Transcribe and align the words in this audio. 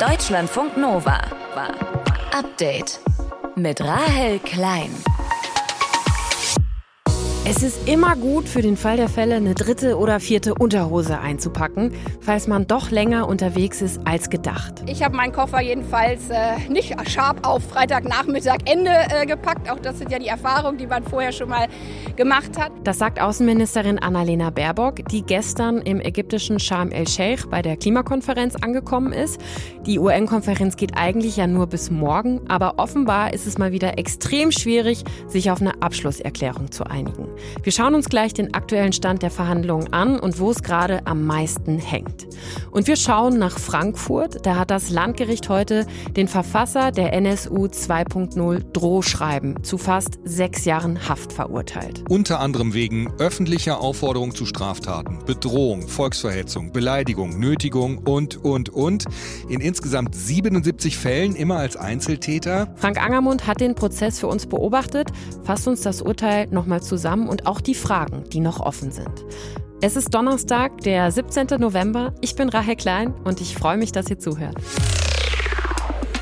Deutschlandfunk 0.00 0.76
Nova. 0.76 1.20
Update 2.32 3.00
mit 3.56 3.80
Rahel 3.80 4.38
Klein. 4.38 4.92
Es 7.50 7.62
ist 7.62 7.88
immer 7.88 8.14
gut 8.14 8.46
für 8.46 8.60
den 8.60 8.76
Fall 8.76 8.98
der 8.98 9.08
Fälle, 9.08 9.36
eine 9.36 9.54
dritte 9.54 9.96
oder 9.96 10.20
vierte 10.20 10.54
Unterhose 10.54 11.18
einzupacken, 11.18 11.94
falls 12.20 12.46
man 12.46 12.66
doch 12.66 12.90
länger 12.90 13.26
unterwegs 13.26 13.80
ist 13.80 14.06
als 14.06 14.28
gedacht. 14.28 14.84
Ich 14.84 15.02
habe 15.02 15.16
meinen 15.16 15.32
Koffer 15.32 15.62
jedenfalls 15.62 16.28
äh, 16.28 16.58
nicht 16.68 16.94
scharf 17.08 17.38
auf 17.44 17.62
Freitagnachmittag 17.64 18.58
Ende 18.66 18.90
äh, 18.90 19.24
gepackt. 19.24 19.70
Auch 19.70 19.78
das 19.78 19.96
sind 19.96 20.12
ja 20.12 20.18
die 20.18 20.26
Erfahrungen, 20.26 20.76
die 20.76 20.86
man 20.86 21.02
vorher 21.04 21.32
schon 21.32 21.48
mal 21.48 21.68
gemacht 22.16 22.58
hat. 22.58 22.70
Das 22.84 22.98
sagt 22.98 23.18
Außenministerin 23.18 23.98
Annalena 23.98 24.50
Baerbock, 24.50 25.08
die 25.08 25.22
gestern 25.22 25.78
im 25.78 26.02
ägyptischen 26.02 26.60
Sharm 26.60 26.90
el-Sheikh 26.90 27.46
bei 27.48 27.62
der 27.62 27.78
Klimakonferenz 27.78 28.56
angekommen 28.56 29.14
ist. 29.14 29.40
Die 29.86 29.98
UN-Konferenz 29.98 30.76
geht 30.76 30.98
eigentlich 30.98 31.38
ja 31.38 31.46
nur 31.46 31.66
bis 31.66 31.90
morgen, 31.90 32.42
aber 32.48 32.74
offenbar 32.76 33.32
ist 33.32 33.46
es 33.46 33.56
mal 33.56 33.72
wieder 33.72 33.96
extrem 33.96 34.52
schwierig, 34.52 35.02
sich 35.28 35.50
auf 35.50 35.62
eine 35.62 35.80
Abschlusserklärung 35.80 36.70
zu 36.72 36.84
einigen. 36.84 37.26
Wir 37.62 37.72
schauen 37.72 37.94
uns 37.94 38.08
gleich 38.08 38.34
den 38.34 38.54
aktuellen 38.54 38.92
Stand 38.92 39.22
der 39.22 39.30
Verhandlungen 39.30 39.92
an 39.92 40.18
und 40.18 40.38
wo 40.38 40.50
es 40.50 40.62
gerade 40.62 41.06
am 41.06 41.26
meisten 41.26 41.78
hängt. 41.78 42.26
Und 42.70 42.86
wir 42.86 42.96
schauen 42.96 43.38
nach 43.38 43.58
Frankfurt. 43.58 44.46
Da 44.46 44.56
hat 44.56 44.70
das 44.70 44.90
Landgericht 44.90 45.48
heute 45.48 45.86
den 46.16 46.28
Verfasser 46.28 46.92
der 46.92 47.12
NSU 47.12 47.66
2.0 47.66 48.72
Drohschreiben 48.72 49.62
zu 49.62 49.78
fast 49.78 50.18
sechs 50.24 50.64
Jahren 50.64 51.08
Haft 51.08 51.32
verurteilt. 51.32 52.04
Unter 52.08 52.40
anderem 52.40 52.74
wegen 52.74 53.12
öffentlicher 53.18 53.80
Aufforderung 53.80 54.34
zu 54.34 54.46
Straftaten, 54.46 55.18
Bedrohung, 55.26 55.88
Volksverhetzung, 55.88 56.72
Beleidigung, 56.72 57.38
Nötigung 57.38 57.98
und, 57.98 58.42
und, 58.44 58.68
und. 58.70 59.04
In 59.48 59.60
insgesamt 59.60 60.14
77 60.14 60.96
Fällen 60.96 61.34
immer 61.34 61.56
als 61.56 61.76
Einzeltäter. 61.76 62.72
Frank 62.76 63.02
Angermund 63.02 63.46
hat 63.46 63.60
den 63.60 63.74
Prozess 63.74 64.18
für 64.18 64.26
uns 64.26 64.46
beobachtet, 64.46 65.08
fasst 65.44 65.68
uns 65.68 65.82
das 65.82 66.02
Urteil 66.02 66.46
nochmal 66.50 66.82
zusammen 66.82 67.27
und 67.28 67.46
auch 67.46 67.60
die 67.60 67.74
Fragen, 67.74 68.24
die 68.32 68.40
noch 68.40 68.60
offen 68.60 68.90
sind. 68.90 69.24
Es 69.80 69.94
ist 69.94 70.12
Donnerstag, 70.12 70.78
der 70.78 71.10
17. 71.10 71.60
November. 71.60 72.12
Ich 72.20 72.34
bin 72.34 72.48
Rahel 72.48 72.74
Klein 72.74 73.14
und 73.24 73.40
ich 73.40 73.54
freue 73.54 73.76
mich, 73.76 73.92
dass 73.92 74.10
ihr 74.10 74.18
zuhört. 74.18 74.56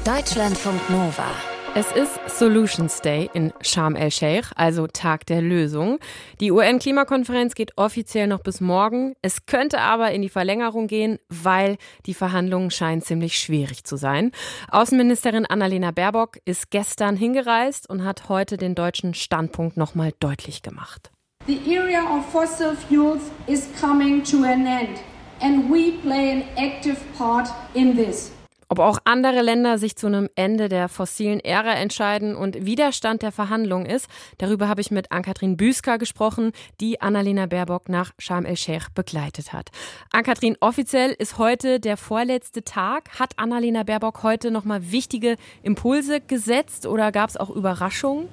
Deutschlandfunk 0.05 0.91
Nova. 0.91 1.56
Es 1.79 1.93
ist 1.93 2.19
Solutions 2.39 3.03
Day 3.03 3.29
in 3.35 3.53
Sharm 3.61 3.97
el-Sheikh, 3.97 4.47
also 4.57 4.87
Tag 4.87 5.27
der 5.27 5.43
Lösung. 5.43 5.99
Die 6.41 6.51
UN-Klimakonferenz 6.51 7.55
geht 7.55 7.77
offiziell 7.77 8.29
noch 8.29 8.41
bis 8.41 8.63
morgen. 8.63 9.15
Es 9.21 9.45
könnte 9.45 9.81
aber 9.83 10.11
in 10.13 10.23
die 10.23 10.31
Verlängerung 10.31 10.87
gehen, 10.87 11.19
weil 11.29 11.77
die 12.07 12.15
Verhandlungen 12.15 12.71
scheinen 12.71 13.03
ziemlich 13.03 13.39
schwierig 13.39 13.85
zu 13.85 13.97
sein. 13.97 14.33
Außenministerin 14.71 15.45
Annalena 15.45 15.91
Baerbock 15.91 16.39
ist 16.47 16.71
gestern 16.71 17.15
hingereist 17.15 17.91
und 17.91 18.07
hat 18.07 18.31
heute 18.31 18.57
den 18.57 18.75
deutschen 18.75 19.13
Standpunkt 19.13 19.77
nochmal 19.77 20.15
deutlich 20.19 20.63
gemacht. 20.63 21.11
The 21.47 21.61
era 21.71 22.05
of 22.05 22.25
fossil 22.33 22.75
fuels 22.89 23.21
is 23.47 23.69
coming 23.79 24.25
to 24.25 24.39
an 24.39 24.65
end 24.65 24.99
and 25.43 25.71
we 25.71 25.93
play 26.01 26.33
an 26.33 26.45
active 26.57 26.97
part 27.19 27.51
in 27.75 27.95
this. 27.95 28.33
Ob 28.69 28.81
auch 28.81 28.99
andere 29.05 29.43
Länder 29.43 29.79
sich 29.79 29.95
zu 29.95 30.09
einem 30.09 30.29
Ende 30.35 30.69
der 30.69 30.89
fossilen 30.89 31.39
Ära 31.39 31.75
entscheiden 31.75 32.35
und 32.35 32.67
Widerstand 32.67 33.23
der 33.23 33.31
Verhandlungen 33.31 33.87
ist, 33.87 34.09
darüber 34.39 34.67
habe 34.67 34.81
ich 34.81 34.91
mit 34.91 35.13
Ann-Kathrin 35.13 35.57
Büsker 35.57 35.99
gesprochen, 35.99 36.51
die 36.81 37.01
Annalena 37.01 37.47
Baerbock 37.47 37.89
nach 37.89 38.13
Sharm 38.19 38.45
el-Sheikh 38.45 38.89
begleitet 38.93 39.53
hat. 39.53 39.71
Ann-Kathrin, 40.11 40.57
offiziell 40.59 41.13
ist 41.13 41.39
heute 41.39 41.79
der 41.79 41.97
vorletzte 41.97 42.65
Tag. 42.65 43.21
Hat 43.21 43.39
Annalena 43.39 43.85
Baerbock 43.85 44.25
heute 44.25 44.51
nochmal 44.51 44.91
wichtige 44.91 45.37
Impulse 45.63 46.21
gesetzt 46.21 46.87
oder 46.87 47.13
gab 47.13 47.31
es 47.31 47.37
auch 47.37 47.51
Überraschungen? 47.51 48.29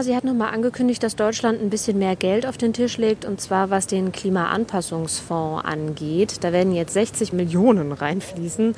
Sie 0.00 0.16
hat 0.16 0.24
nochmal 0.24 0.52
angekündigt, 0.52 1.04
dass 1.04 1.14
Deutschland 1.14 1.62
ein 1.62 1.70
bisschen 1.70 1.98
mehr 1.98 2.16
Geld 2.16 2.46
auf 2.46 2.58
den 2.58 2.72
Tisch 2.72 2.98
legt, 2.98 3.24
und 3.24 3.40
zwar 3.40 3.70
was 3.70 3.86
den 3.86 4.10
Klimaanpassungsfonds 4.10 5.64
angeht. 5.64 6.38
Da 6.42 6.52
werden 6.52 6.72
jetzt 6.72 6.94
60 6.94 7.32
Millionen 7.32 7.92
reinfließen. 7.92 8.74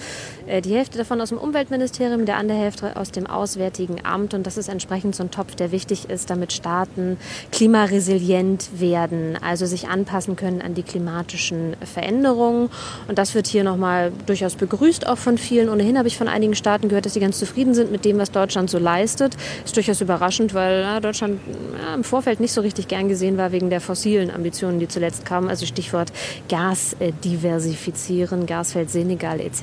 Äh, 0.47 0.61
die 0.61 0.75
Hälfte 0.75 0.99
davon 0.99 1.23
aus 1.23 1.31
dem 1.31 1.39
Umweltministerium, 1.39 2.27
der 2.27 2.37
andere 2.37 2.59
Hälfte 2.59 2.99
aus 2.99 3.13
dem 3.13 3.27
Auswärtigen 3.27 4.05
Amt. 4.05 4.35
Und 4.35 4.47
das 4.47 4.59
ist 4.59 4.69
entsprechend 4.69 5.17
so 5.17 5.23
ein 5.23 5.31
Topf, 5.31 5.55
der 5.55 5.73
wichtig 5.73 6.11
ist, 6.11 6.29
damit 6.29 6.53
Staaten 6.53 7.17
klimaresilient 7.51 8.69
werden, 8.79 9.39
also 9.41 9.65
sich 9.65 9.89
anpassen 9.89 10.37
können 10.37 10.61
an 10.61 10.75
die 10.75 10.83
klimatischen 10.83 11.77
Veränderungen. 11.83 12.69
Und 13.09 13.17
das 13.17 13.35
wird 13.35 13.47
hier 13.47 13.65
nochmal 13.65 14.13
durchaus 14.27 14.55
begrüßt, 14.55 15.07
auch 15.07 15.17
von 15.17 15.39
vielen. 15.39 15.71
Ohnehin 15.71 15.97
habe 15.97 16.09
ich 16.09 16.19
von 16.19 16.29
einigen 16.29 16.55
Staaten 16.55 16.91
gehört, 16.91 17.07
dass 17.07 17.15
sie 17.15 17.21
ganz 17.21 17.39
zufrieden 17.39 17.73
sind 17.73 17.91
mit 17.91 18.05
dem, 18.05 18.19
was 18.19 18.33
Deutschland 18.33 18.69
so 18.69 18.79
leistet. 18.79 19.35
Ist 19.65 19.77
durchaus 19.77 20.03
überraschend, 20.03 20.53
weil 20.53 20.90
ja, 20.95 21.01
Deutschland 21.01 21.41
ja, 21.81 21.95
im 21.95 22.05
Vorfeld 22.05 22.41
nicht 22.41 22.53
so 22.53 22.61
richtig 22.61 22.89
gern 22.89 23.09
gesehen 23.09 23.37
war 23.37 23.53
wegen 23.53 23.71
der 23.71 23.81
fossilen 23.81 24.31
Ambitionen, 24.31 24.79
die 24.79 24.89
zuletzt 24.89 25.25
kamen. 25.25 25.49
Also 25.49 25.67
Stichwort 25.67 26.13
Gas 26.49 26.97
äh, 26.99 27.13
diversifizieren, 27.25 28.47
Gasfeld 28.47 28.91
Senegal 28.91 29.41
etc. 29.41 29.63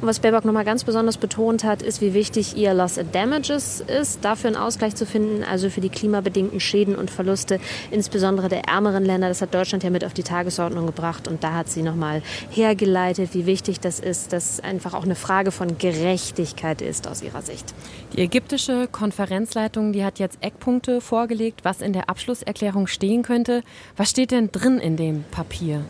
Und 0.00 0.08
was 0.08 0.20
Baerbock 0.20 0.44
nochmal 0.44 0.64
ganz 0.64 0.84
besonders 0.84 1.16
betont 1.16 1.64
hat, 1.64 1.82
ist, 1.82 2.00
wie 2.00 2.14
wichtig 2.14 2.56
ihr 2.56 2.74
Loss 2.74 2.98
and 2.98 3.14
Damages 3.14 3.80
ist, 3.80 4.24
dafür 4.24 4.48
einen 4.48 4.56
Ausgleich 4.56 4.94
zu 4.94 5.06
finden, 5.06 5.42
also 5.44 5.70
für 5.70 5.80
die 5.80 5.88
klimabedingten 5.88 6.60
Schäden 6.60 6.94
und 6.94 7.10
Verluste, 7.10 7.58
insbesondere 7.90 8.48
der 8.48 8.64
ärmeren 8.64 9.04
Länder. 9.04 9.28
Das 9.28 9.42
hat 9.42 9.54
Deutschland 9.54 9.84
ja 9.84 9.90
mit 9.90 10.04
auf 10.04 10.14
die 10.14 10.22
Tagesordnung 10.22 10.86
gebracht 10.86 11.28
und 11.28 11.42
da 11.44 11.54
hat 11.54 11.68
sie 11.68 11.82
nochmal 11.82 12.22
hergeleitet, 12.50 13.30
wie 13.32 13.46
wichtig 13.46 13.80
das 13.80 14.00
ist, 14.00 14.32
dass 14.32 14.60
einfach 14.60 14.94
auch 14.94 15.04
eine 15.04 15.14
Frage 15.14 15.50
von 15.50 15.78
Gerechtigkeit 15.78 16.82
ist 16.82 17.08
aus 17.08 17.22
ihrer 17.22 17.42
Sicht. 17.42 17.74
Die 18.14 18.20
ägyptische 18.20 18.88
Konferenzleitung, 18.90 19.92
die 19.92 20.04
hat 20.04 20.18
jetzt 20.18 20.41
Eckpunkte 20.42 21.00
vorgelegt, 21.00 21.64
was 21.64 21.80
in 21.80 21.92
der 21.92 22.08
Abschlusserklärung 22.08 22.86
stehen 22.86 23.22
könnte. 23.22 23.62
Was 23.96 24.10
steht 24.10 24.30
denn 24.30 24.50
drin 24.52 24.78
in 24.78 24.96
dem 24.96 25.24
Papier? 25.30 25.84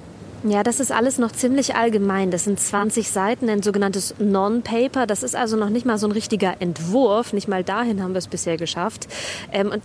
Ja, 0.45 0.65
das 0.65 0.81
ist 0.81 0.91
alles 0.91 1.19
noch 1.19 1.31
ziemlich 1.31 1.77
allgemein. 1.77 2.33
Das 2.33 2.45
sind 2.45 2.59
20 2.59 3.09
Seiten, 3.11 3.49
ein 3.49 3.63
sogenanntes 3.63 4.17
Non-Paper. 4.19 5.07
Das 5.07 5.23
ist 5.23 5.37
also 5.37 5.57
noch 5.57 5.69
nicht 5.69 5.87
mal 5.87 5.99
so 5.99 6.09
ein 6.09 6.13
richtiger 6.13 6.61
Entwurf. 6.61 7.33
Nicht 7.33 7.47
mal 7.47 7.63
dahin 7.63 8.03
haben 8.03 8.13
wir 8.13 8.19
es 8.19 8.27
bisher 8.27 8.57
geschafft. 8.57 9.07
Ähm, 9.53 9.71
und 9.71 9.83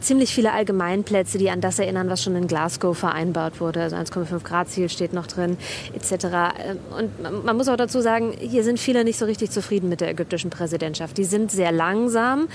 ziemlich 0.00 0.32
viele 0.32 0.52
Allgemeinplätze, 0.52 1.38
die 1.38 1.50
an 1.50 1.60
das 1.60 1.78
erinnern, 1.78 2.08
was 2.08 2.22
schon 2.22 2.36
in 2.36 2.46
Glasgow 2.46 2.96
vereinbart 2.96 3.60
wurde. 3.60 3.82
Also 3.82 3.96
1,5 3.96 4.42
Grad 4.42 4.68
Ziel 4.68 4.88
steht 4.88 5.12
noch 5.12 5.26
drin, 5.26 5.56
etc. 5.94 6.12
Ähm, 6.14 6.78
und 6.96 7.44
man 7.44 7.56
muss 7.56 7.68
auch 7.68 7.76
dazu 7.76 8.00
sagen, 8.00 8.34
hier 8.38 8.64
sind 8.64 8.78
viele 8.78 9.04
nicht 9.04 9.18
so 9.18 9.24
richtig 9.24 9.50
zufrieden 9.50 9.88
mit 9.88 10.00
der 10.00 10.10
ägyptischen 10.10 10.50
Präsidentschaft. 10.50 11.18
Die 11.18 11.24
sind 11.24 11.50
sehr 11.50 11.72
langsam. 11.72 12.48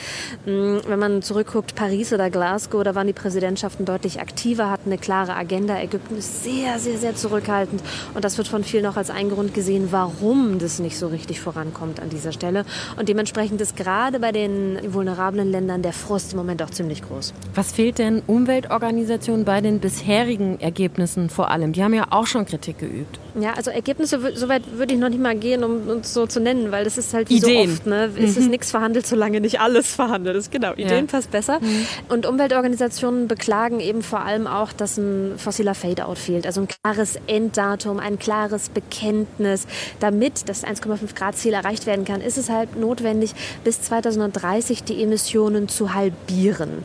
Mm, 0.46 0.78
wenn 0.88 1.00
man 1.00 1.22
zurückguckt, 1.22 1.76
Paris 1.76 2.14
oder 2.14 2.30
Glasgow, 2.30 2.84
da 2.84 2.96
waren 2.96 3.08
die 3.08 3.14
Präsidentschaften 3.14 3.86
deutlich 3.86 4.20
aktiver, 4.20 4.70
hatten 4.70 4.90
eine 4.90 4.98
klare 4.98 5.36
Agenda. 5.36 5.80
Ägypten 5.80 6.18
ist 6.18 6.44
sehr, 6.44 6.80
sehr, 6.80 6.98
sehr 6.98 7.16
zurück 7.16 7.34
zurückhaltend. 7.34 7.82
Und 8.14 8.24
das 8.24 8.38
wird 8.38 8.48
von 8.48 8.64
vielen 8.64 8.86
auch 8.86 8.96
als 8.96 9.10
ein 9.10 9.30
Grund 9.30 9.54
gesehen, 9.54 9.88
warum 9.92 10.60
das 10.60 10.80
nicht 10.80 10.98
so 10.98 11.08
richtig 11.08 11.40
vorankommt 11.40 12.00
an 12.00 12.10
dieser 12.10 12.32
Stelle. 12.32 12.66
Und 12.98 13.10
dementsprechend 13.10 13.60
ist 13.62 13.76
gerade 13.76 14.20
bei 14.20 14.32
den 14.32 14.80
vulnerablen 14.94 15.50
Ländern 15.50 15.82
der 15.82 15.94
Frust 15.94 16.34
im 16.34 16.38
Moment 16.38 16.62
auch 16.62 16.70
ziemlich 16.70 17.02
groß. 17.02 17.13
Was 17.56 17.72
fehlt 17.72 18.00
denn 18.00 18.22
Umweltorganisationen 18.28 19.46
bei 19.46 19.62
den 19.62 19.80
bisherigen 19.80 20.60
Ergebnissen 20.60 21.30
vor 21.30 21.52
allem? 21.52 21.74
Die 21.74 21.84
haben 21.84 21.94
ja 21.94 22.08
auch 22.10 22.28
schon 22.28 22.46
Kritik 22.46 22.80
geübt. 22.80 23.20
Ja, 23.40 23.54
also 23.54 23.72
Ergebnisse, 23.72 24.20
soweit 24.36 24.64
würde 24.78 24.94
ich 24.94 25.00
noch 25.00 25.10
nicht 25.10 25.22
mal 25.22 25.36
gehen, 25.36 25.64
um 25.64 25.88
uns 25.90 26.14
so 26.14 26.28
zu 26.28 26.40
nennen, 26.40 26.72
weil 26.72 26.84
das 26.84 26.98
ist 26.98 27.14
halt 27.14 27.30
wie 27.30 27.38
Ideen. 27.38 27.70
so 27.70 27.74
oft. 27.74 27.88
Ne? 27.88 28.12
Mhm. 28.16 28.24
Es 28.24 28.38
ist 28.38 28.50
nichts 28.50 28.70
verhandelt, 28.72 29.08
solange 29.08 29.42
nicht 29.42 29.60
alles 29.60 29.96
verhandelt 29.96 30.36
ist. 30.36 30.52
Genau, 30.52 30.74
Ideen 30.74 31.06
ja. 31.06 31.12
passt 31.12 31.32
besser. 31.32 31.60
Mhm. 31.60 31.86
Und 32.10 32.26
Umweltorganisationen 32.26 33.28
beklagen 33.28 33.80
eben 33.80 34.04
vor 34.04 34.22
allem 34.22 34.46
auch, 34.46 34.72
dass 34.72 34.98
ein 34.98 35.34
fossiler 35.38 35.74
Fade-out 35.74 36.20
fehlt. 36.20 36.46
Also 36.46 36.62
ein 36.62 36.68
klares 36.68 37.18
Enddatum, 37.26 38.00
ein 38.00 38.20
klares 38.20 38.70
Bekenntnis. 38.70 39.66
Damit 40.00 40.48
das 40.48 40.64
1,5 40.64 41.16
Grad 41.16 41.36
Ziel 41.36 41.54
erreicht 41.54 41.88
werden 41.88 42.06
kann, 42.06 42.22
ist 42.22 42.38
es 42.38 42.50
halt 42.50 42.76
notwendig, 42.76 43.34
bis 43.64 43.82
2030 43.82 44.84
die 44.84 45.02
Emissionen 45.02 45.68
zu 45.70 45.94
halbieren. 45.94 46.84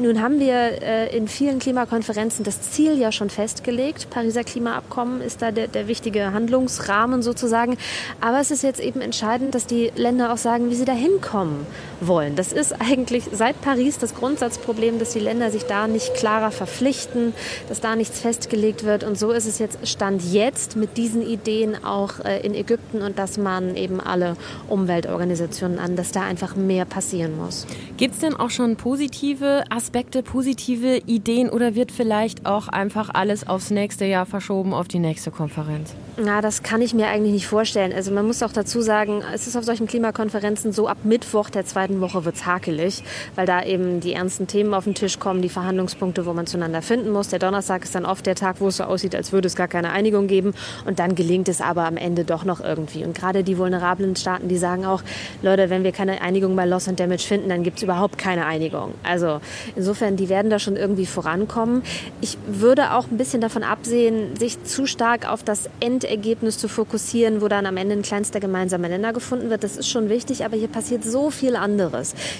Nun 0.00 0.20
haben 0.20 0.40
wir 0.40 0.82
äh, 0.82 1.16
in 1.16 1.28
vielen 1.28 1.58
Klimakonferenzen 1.58 2.44
das 2.44 2.60
Ziel 2.62 2.98
ja 2.98 3.12
schon 3.12 3.30
festgelegt. 3.30 4.10
Pariser 4.10 4.44
Klimaabkommen 4.44 5.20
ist 5.20 5.42
da 5.42 5.50
der, 5.50 5.68
der 5.68 5.88
wichtige 5.88 6.32
Handlungsrahmen 6.32 7.22
sozusagen. 7.22 7.76
Aber 8.20 8.40
es 8.40 8.50
ist 8.50 8.62
jetzt 8.62 8.80
eben 8.80 9.00
entscheidend, 9.00 9.54
dass 9.54 9.66
die 9.66 9.92
Länder 9.96 10.32
auch 10.32 10.38
sagen, 10.38 10.70
wie 10.70 10.74
sie 10.74 10.84
da 10.84 10.92
hinkommen. 10.92 11.66
Wollen. 12.00 12.36
Das 12.36 12.52
ist 12.52 12.74
eigentlich 12.80 13.24
seit 13.32 13.60
Paris 13.60 13.98
das 13.98 14.14
Grundsatzproblem, 14.14 14.98
dass 14.98 15.10
die 15.10 15.20
Länder 15.20 15.50
sich 15.50 15.64
da 15.64 15.86
nicht 15.86 16.14
klarer 16.14 16.50
verpflichten, 16.50 17.34
dass 17.68 17.80
da 17.80 17.96
nichts 17.96 18.20
festgelegt 18.20 18.84
wird. 18.84 19.04
Und 19.04 19.18
so 19.18 19.30
ist 19.30 19.46
es 19.46 19.58
jetzt 19.58 19.86
Stand 19.86 20.22
jetzt 20.32 20.76
mit 20.76 20.96
diesen 20.96 21.22
Ideen 21.22 21.84
auch 21.84 22.20
äh, 22.24 22.40
in 22.40 22.54
Ägypten 22.54 23.02
und 23.02 23.18
dass 23.18 23.38
man 23.38 23.76
eben 23.76 24.00
alle 24.00 24.36
Umweltorganisationen 24.68 25.78
an, 25.78 25.96
dass 25.96 26.12
da 26.12 26.22
einfach 26.22 26.56
mehr 26.56 26.84
passieren 26.84 27.36
muss. 27.36 27.66
Gibt 27.96 28.14
es 28.14 28.20
denn 28.20 28.34
auch 28.34 28.50
schon 28.50 28.76
positive 28.76 29.64
Aspekte, 29.70 30.22
positive 30.22 30.98
Ideen 31.06 31.48
oder 31.50 31.74
wird 31.74 31.92
vielleicht 31.92 32.46
auch 32.46 32.68
einfach 32.68 33.10
alles 33.12 33.46
aufs 33.48 33.70
nächste 33.70 34.04
Jahr 34.04 34.26
verschoben, 34.26 34.74
auf 34.74 34.88
die 34.88 34.98
nächste 34.98 35.30
Konferenz? 35.30 35.94
Na, 36.18 36.40
das 36.40 36.62
kann 36.62 36.80
ich 36.80 36.94
mir 36.94 37.08
eigentlich 37.08 37.32
nicht 37.32 37.46
vorstellen. 37.46 37.92
Also 37.92 38.10
man 38.10 38.26
muss 38.26 38.42
auch 38.42 38.52
dazu 38.52 38.80
sagen, 38.80 39.22
es 39.34 39.46
ist 39.46 39.56
auf 39.56 39.64
solchen 39.64 39.86
Klimakonferenzen 39.86 40.72
so, 40.72 40.88
ab 40.88 40.98
Mittwoch 41.04 41.50
der 41.50 41.64
zweiten 41.86 42.00
Woche 42.00 42.24
wird 42.24 42.34
es 42.34 42.46
hakelig, 42.46 43.02
weil 43.36 43.46
da 43.46 43.62
eben 43.62 44.00
die 44.00 44.12
ernsten 44.12 44.48
Themen 44.48 44.74
auf 44.74 44.84
den 44.84 44.94
Tisch 44.94 45.20
kommen, 45.20 45.40
die 45.40 45.48
Verhandlungspunkte, 45.48 46.26
wo 46.26 46.32
man 46.32 46.46
zueinander 46.46 46.82
finden 46.82 47.10
muss. 47.10 47.28
Der 47.28 47.38
Donnerstag 47.38 47.84
ist 47.84 47.94
dann 47.94 48.04
oft 48.04 48.26
der 48.26 48.34
Tag, 48.34 48.56
wo 48.58 48.68
es 48.68 48.78
so 48.78 48.84
aussieht, 48.84 49.14
als 49.14 49.32
würde 49.32 49.46
es 49.46 49.54
gar 49.54 49.68
keine 49.68 49.90
Einigung 49.90 50.26
geben. 50.26 50.52
Und 50.84 50.98
dann 50.98 51.14
gelingt 51.14 51.48
es 51.48 51.60
aber 51.60 51.84
am 51.86 51.96
Ende 51.96 52.24
doch 52.24 52.44
noch 52.44 52.60
irgendwie. 52.60 53.04
Und 53.04 53.16
gerade 53.16 53.44
die 53.44 53.56
vulnerablen 53.56 54.16
Staaten, 54.16 54.48
die 54.48 54.58
sagen 54.58 54.84
auch, 54.84 55.02
Leute, 55.42 55.70
wenn 55.70 55.84
wir 55.84 55.92
keine 55.92 56.20
Einigung 56.22 56.56
bei 56.56 56.64
Loss 56.64 56.88
and 56.88 56.98
Damage 56.98 57.22
finden, 57.22 57.48
dann 57.50 57.62
gibt 57.62 57.76
es 57.76 57.84
überhaupt 57.84 58.18
keine 58.18 58.46
Einigung. 58.46 58.94
Also 59.04 59.40
insofern, 59.76 60.16
die 60.16 60.28
werden 60.28 60.50
da 60.50 60.58
schon 60.58 60.76
irgendwie 60.76 61.06
vorankommen. 61.06 61.82
Ich 62.20 62.36
würde 62.48 62.94
auch 62.94 63.06
ein 63.10 63.16
bisschen 63.16 63.40
davon 63.40 63.62
absehen, 63.62 64.34
sich 64.36 64.62
zu 64.64 64.86
stark 64.86 65.30
auf 65.30 65.44
das 65.44 65.70
Endergebnis 65.78 66.58
zu 66.58 66.68
fokussieren, 66.68 67.40
wo 67.40 67.48
dann 67.48 67.64
am 67.64 67.76
Ende 67.76 67.94
ein 67.94 68.02
kleinster 68.02 68.40
gemeinsamer 68.40 68.88
Nenner 68.88 69.12
gefunden 69.12 69.50
wird. 69.50 69.62
Das 69.62 69.76
ist 69.76 69.88
schon 69.88 70.08
wichtig, 70.08 70.44
aber 70.44 70.56
hier 70.56 70.68
passiert 70.68 71.04
so 71.04 71.30
viel 71.30 71.54
anderes. 71.54 71.75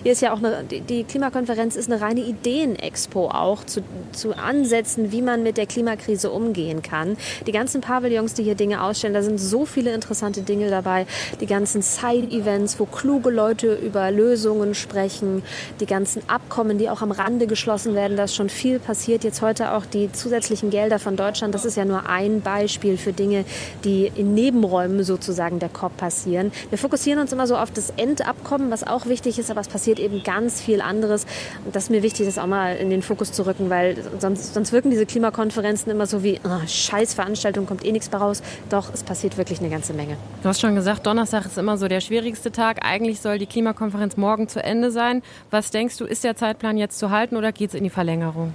Hier 0.02 0.12
ist 0.12 0.22
ja 0.22 0.32
auch 0.32 0.38
eine, 0.38 0.64
die 0.64 1.04
Klimakonferenz 1.04 1.76
ist 1.76 1.90
eine 1.90 2.00
reine 2.00 2.20
Ideenexpo 2.20 3.28
auch 3.28 3.64
zu, 3.64 3.82
zu 4.12 4.36
Ansätzen, 4.36 5.12
wie 5.12 5.22
man 5.22 5.42
mit 5.42 5.56
der 5.56 5.66
Klimakrise 5.66 6.30
umgehen 6.30 6.82
kann. 6.82 7.16
Die 7.46 7.52
ganzen 7.52 7.80
Pavillons, 7.80 8.34
die 8.34 8.42
hier 8.42 8.54
Dinge 8.54 8.82
ausstellen, 8.82 9.14
da 9.14 9.22
sind 9.22 9.38
so 9.38 9.66
viele 9.66 9.92
interessante 9.92 10.42
Dinge 10.42 10.70
dabei. 10.70 11.06
Die 11.40 11.46
ganzen 11.46 11.82
Side-Events, 11.82 12.78
wo 12.78 12.86
kluge 12.86 13.30
Leute 13.30 13.74
über 13.74 14.10
Lösungen 14.10 14.74
sprechen, 14.74 15.42
die 15.80 15.86
ganzen 15.86 16.22
Abkommen, 16.28 16.78
die 16.78 16.88
auch 16.88 17.02
am 17.02 17.10
Rande 17.10 17.46
geschlossen 17.46 17.94
werden, 17.94 18.16
da 18.16 18.24
ist 18.24 18.34
schon 18.34 18.48
viel 18.48 18.78
passiert. 18.78 19.24
Jetzt 19.24 19.42
heute 19.42 19.72
auch 19.72 19.84
die 19.84 20.10
zusätzlichen 20.12 20.70
Gelder 20.70 20.98
von 20.98 21.16
Deutschland, 21.16 21.54
das 21.54 21.64
ist 21.64 21.76
ja 21.76 21.84
nur 21.84 22.08
ein 22.08 22.40
Beispiel 22.40 22.96
für 22.96 23.12
Dinge, 23.12 23.44
die 23.84 24.10
in 24.14 24.34
Nebenräumen 24.34 25.02
sozusagen 25.04 25.58
der 25.58 25.68
COP 25.68 25.96
passieren. 25.96 26.52
Wir 26.70 26.78
fokussieren 26.78 27.20
uns 27.20 27.32
immer 27.32 27.46
so 27.46 27.56
auf 27.56 27.70
das 27.70 27.92
Endabkommen, 27.96 28.70
was 28.70 28.86
auch 28.86 29.06
wichtig 29.06 29.25
ist, 29.26 29.50
aber 29.50 29.60
es 29.60 29.68
passiert 29.68 29.98
eben 29.98 30.22
ganz 30.22 30.60
viel 30.60 30.80
anderes. 30.80 31.26
Und 31.64 31.74
das 31.74 31.84
ist 31.84 31.90
mir 31.90 32.02
wichtig, 32.02 32.26
das 32.26 32.38
auch 32.38 32.46
mal 32.46 32.76
in 32.76 32.90
den 32.90 33.02
Fokus 33.02 33.32
zu 33.32 33.46
rücken, 33.46 33.68
weil 33.68 33.96
sonst, 34.18 34.54
sonst 34.54 34.72
wirken 34.72 34.90
diese 34.90 35.06
Klimakonferenzen 35.06 35.90
immer 35.90 36.06
so 36.06 36.22
wie, 36.22 36.40
oh, 36.44 36.66
scheiß 36.66 37.14
Veranstaltung, 37.14 37.66
kommt 37.66 37.84
eh 37.84 37.92
nichts 37.92 38.10
mehr 38.10 38.20
raus. 38.20 38.42
Doch, 38.70 38.92
es 38.94 39.02
passiert 39.02 39.36
wirklich 39.36 39.60
eine 39.60 39.68
ganze 39.68 39.92
Menge. 39.92 40.16
Du 40.42 40.48
hast 40.48 40.60
schon 40.60 40.74
gesagt, 40.74 41.06
Donnerstag 41.06 41.46
ist 41.46 41.58
immer 41.58 41.76
so 41.76 41.88
der 41.88 42.00
schwierigste 42.00 42.52
Tag. 42.52 42.78
Eigentlich 42.84 43.20
soll 43.20 43.38
die 43.38 43.46
Klimakonferenz 43.46 44.16
morgen 44.16 44.48
zu 44.48 44.62
Ende 44.62 44.90
sein. 44.90 45.22
Was 45.50 45.70
denkst 45.70 45.96
du, 45.96 46.04
ist 46.04 46.24
der 46.24 46.36
Zeitplan 46.36 46.78
jetzt 46.78 46.98
zu 46.98 47.10
halten 47.10 47.36
oder 47.36 47.52
geht 47.52 47.70
es 47.70 47.74
in 47.74 47.84
die 47.84 47.90
Verlängerung? 47.90 48.52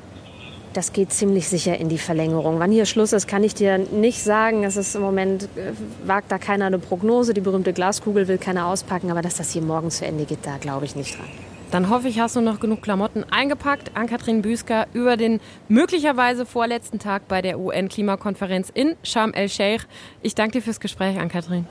Das 0.74 0.94
geht 0.94 1.12
ziemlich 1.12 1.50
sicher 1.50 1.78
in 1.78 1.90
die 1.90 1.98
Verlängerung. 1.98 2.60
Wann 2.60 2.72
hier 2.72 2.86
Schluss 2.86 3.12
ist, 3.12 3.28
kann 3.28 3.44
ich 3.44 3.54
dir 3.54 3.78
nicht 3.78 4.24
sagen. 4.24 4.64
Es 4.64 4.78
ist 4.78 4.96
im 4.96 5.02
Moment, 5.02 5.44
äh, 5.56 5.74
wagt 6.06 6.32
da 6.32 6.38
keiner 6.38 6.66
eine 6.66 6.80
Prognose. 6.80 7.34
Die 7.34 7.42
berühmte 7.42 7.74
Glaskugel 7.74 8.28
will 8.28 8.38
keiner 8.38 8.68
auspacken. 8.68 9.12
Aber 9.12 9.22
dass 9.22 9.36
das 9.36 9.52
hier 9.52 9.62
morgen 9.62 9.92
zu 9.92 10.06
Ende 10.06 10.26
geht, 10.26 10.40
da 10.44 10.58
glaube 10.58 10.86
ich 10.86 10.96
nicht 10.96 11.18
dran. 11.18 11.28
Dann 11.72 11.90
hoffe 11.90 12.10
ich, 12.10 12.20
hast 12.20 12.36
du 12.36 12.42
noch 12.42 12.60
genug 12.60 12.82
Klamotten 12.82 13.24
eingepackt. 13.32 13.92
An 13.96 14.08
Kathrin 14.08 14.42
Büsker 14.42 14.88
über 14.94 15.18
den 15.18 15.40
möglicherweise 15.70 16.46
vorletzten 16.46 17.00
Tag 17.00 17.28
bei 17.28 17.42
der 17.42 17.60
UN-Klimakonferenz 17.60 18.70
in 18.74 18.96
Sharm 19.04 19.34
el-Sheikh. 19.34 19.86
Ich 20.22 20.36
danke 20.36 20.60
dir 20.60 20.62
fürs 20.62 20.80
Gespräch, 20.80 21.18
an 21.18 21.30
Kathrin. 21.30 21.66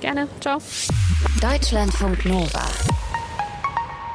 Gerne. 0.00 0.26
Ciao. 0.40 0.58
Deutschlandfunk 1.40 2.24
Nova. 2.24 2.91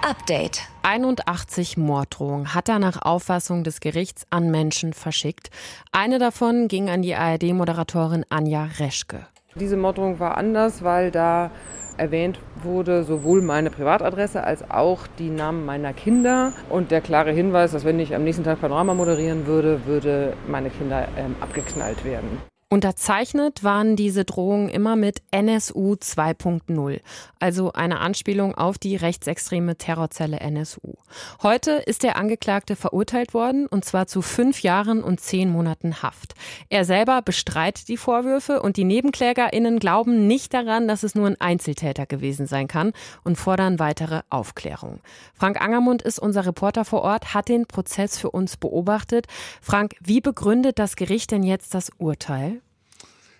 Update. 0.07 0.61
81 0.83 1.75
Morddrohungen 1.75 2.53
hat 2.53 2.69
er 2.69 2.79
nach 2.79 3.01
Auffassung 3.01 3.65
des 3.65 3.81
Gerichts 3.81 4.25
an 4.29 4.49
Menschen 4.49 4.93
verschickt. 4.93 5.49
Eine 5.91 6.17
davon 6.17 6.69
ging 6.69 6.89
an 6.89 7.01
die 7.01 7.13
ARD-Moderatorin 7.13 8.23
Anja 8.29 8.69
Reschke. 8.79 9.27
Diese 9.55 9.75
Morddrohung 9.75 10.17
war 10.21 10.37
anders, 10.37 10.81
weil 10.81 11.11
da 11.11 11.51
erwähnt 11.97 12.39
wurde 12.63 13.03
sowohl 13.03 13.41
meine 13.41 13.69
Privatadresse 13.69 14.41
als 14.45 14.69
auch 14.71 15.07
die 15.19 15.29
Namen 15.29 15.65
meiner 15.65 15.91
Kinder 15.91 16.53
und 16.69 16.91
der 16.91 17.01
klare 17.01 17.33
Hinweis, 17.33 17.73
dass 17.73 17.83
wenn 17.83 17.99
ich 17.99 18.15
am 18.15 18.23
nächsten 18.23 18.45
Tag 18.45 18.61
Panorama 18.61 18.93
moderieren 18.93 19.45
würde, 19.45 19.85
würde 19.85 20.37
meine 20.47 20.69
Kinder 20.69 21.09
ähm, 21.17 21.35
abgeknallt 21.41 22.05
werden. 22.05 22.41
Unterzeichnet 22.69 23.63
waren 23.63 23.95
diese 23.95 24.25
Drohungen 24.25 24.67
immer 24.67 24.97
mit 24.97 25.21
NSU 25.31 25.93
2.0, 25.93 26.99
also 27.39 27.71
eine 27.71 27.99
Anspielung 27.99 28.55
auf 28.55 28.77
die 28.77 28.97
rechtsextreme 28.97 29.77
Terrorzelle 29.77 30.41
NSU. 30.41 30.95
Heute 31.41 31.71
ist 31.71 32.03
der 32.03 32.17
Angeklagte 32.17 32.75
verurteilt 32.75 33.33
worden, 33.33 33.67
und 33.67 33.85
zwar 33.85 34.07
zu 34.07 34.21
fünf 34.21 34.63
Jahren 34.63 35.01
und 35.01 35.21
zehn 35.21 35.49
Monaten 35.49 36.03
Haft. 36.03 36.35
Er 36.67 36.83
selber 36.83 37.21
bestreitet 37.21 37.87
die 37.87 37.95
Vorwürfe 37.95 38.61
und 38.61 38.75
die 38.75 38.83
NebenklägerInnen 38.83 39.79
glauben 39.79 40.27
nicht 40.27 40.53
daran, 40.53 40.89
dass 40.89 41.03
es 41.03 41.15
nur 41.15 41.27
ein 41.27 41.39
Einzeltäter 41.39 42.05
gewesen 42.05 42.47
sein 42.47 42.67
kann 42.67 42.91
und 43.23 43.37
fordern 43.37 43.79
weitere 43.79 44.23
Aufklärung. 44.29 44.99
Frank 45.33 45.61
Angermund 45.61 46.01
ist 46.01 46.19
unser 46.19 46.45
Reporter 46.45 46.83
vor 46.83 47.03
Ort, 47.03 47.33
hat 47.33 47.47
den 47.47 47.65
Prozess 47.65 48.17
für 48.17 48.31
uns 48.31 48.57
beobachtet. 48.57 49.27
Frank, 49.61 49.95
wie 50.01 50.19
begründet 50.19 50.79
das 50.79 50.97
Gericht 50.97 51.31
denn 51.31 51.43
jetzt 51.43 51.73
das 51.73 51.91
Urteil? 51.97 52.56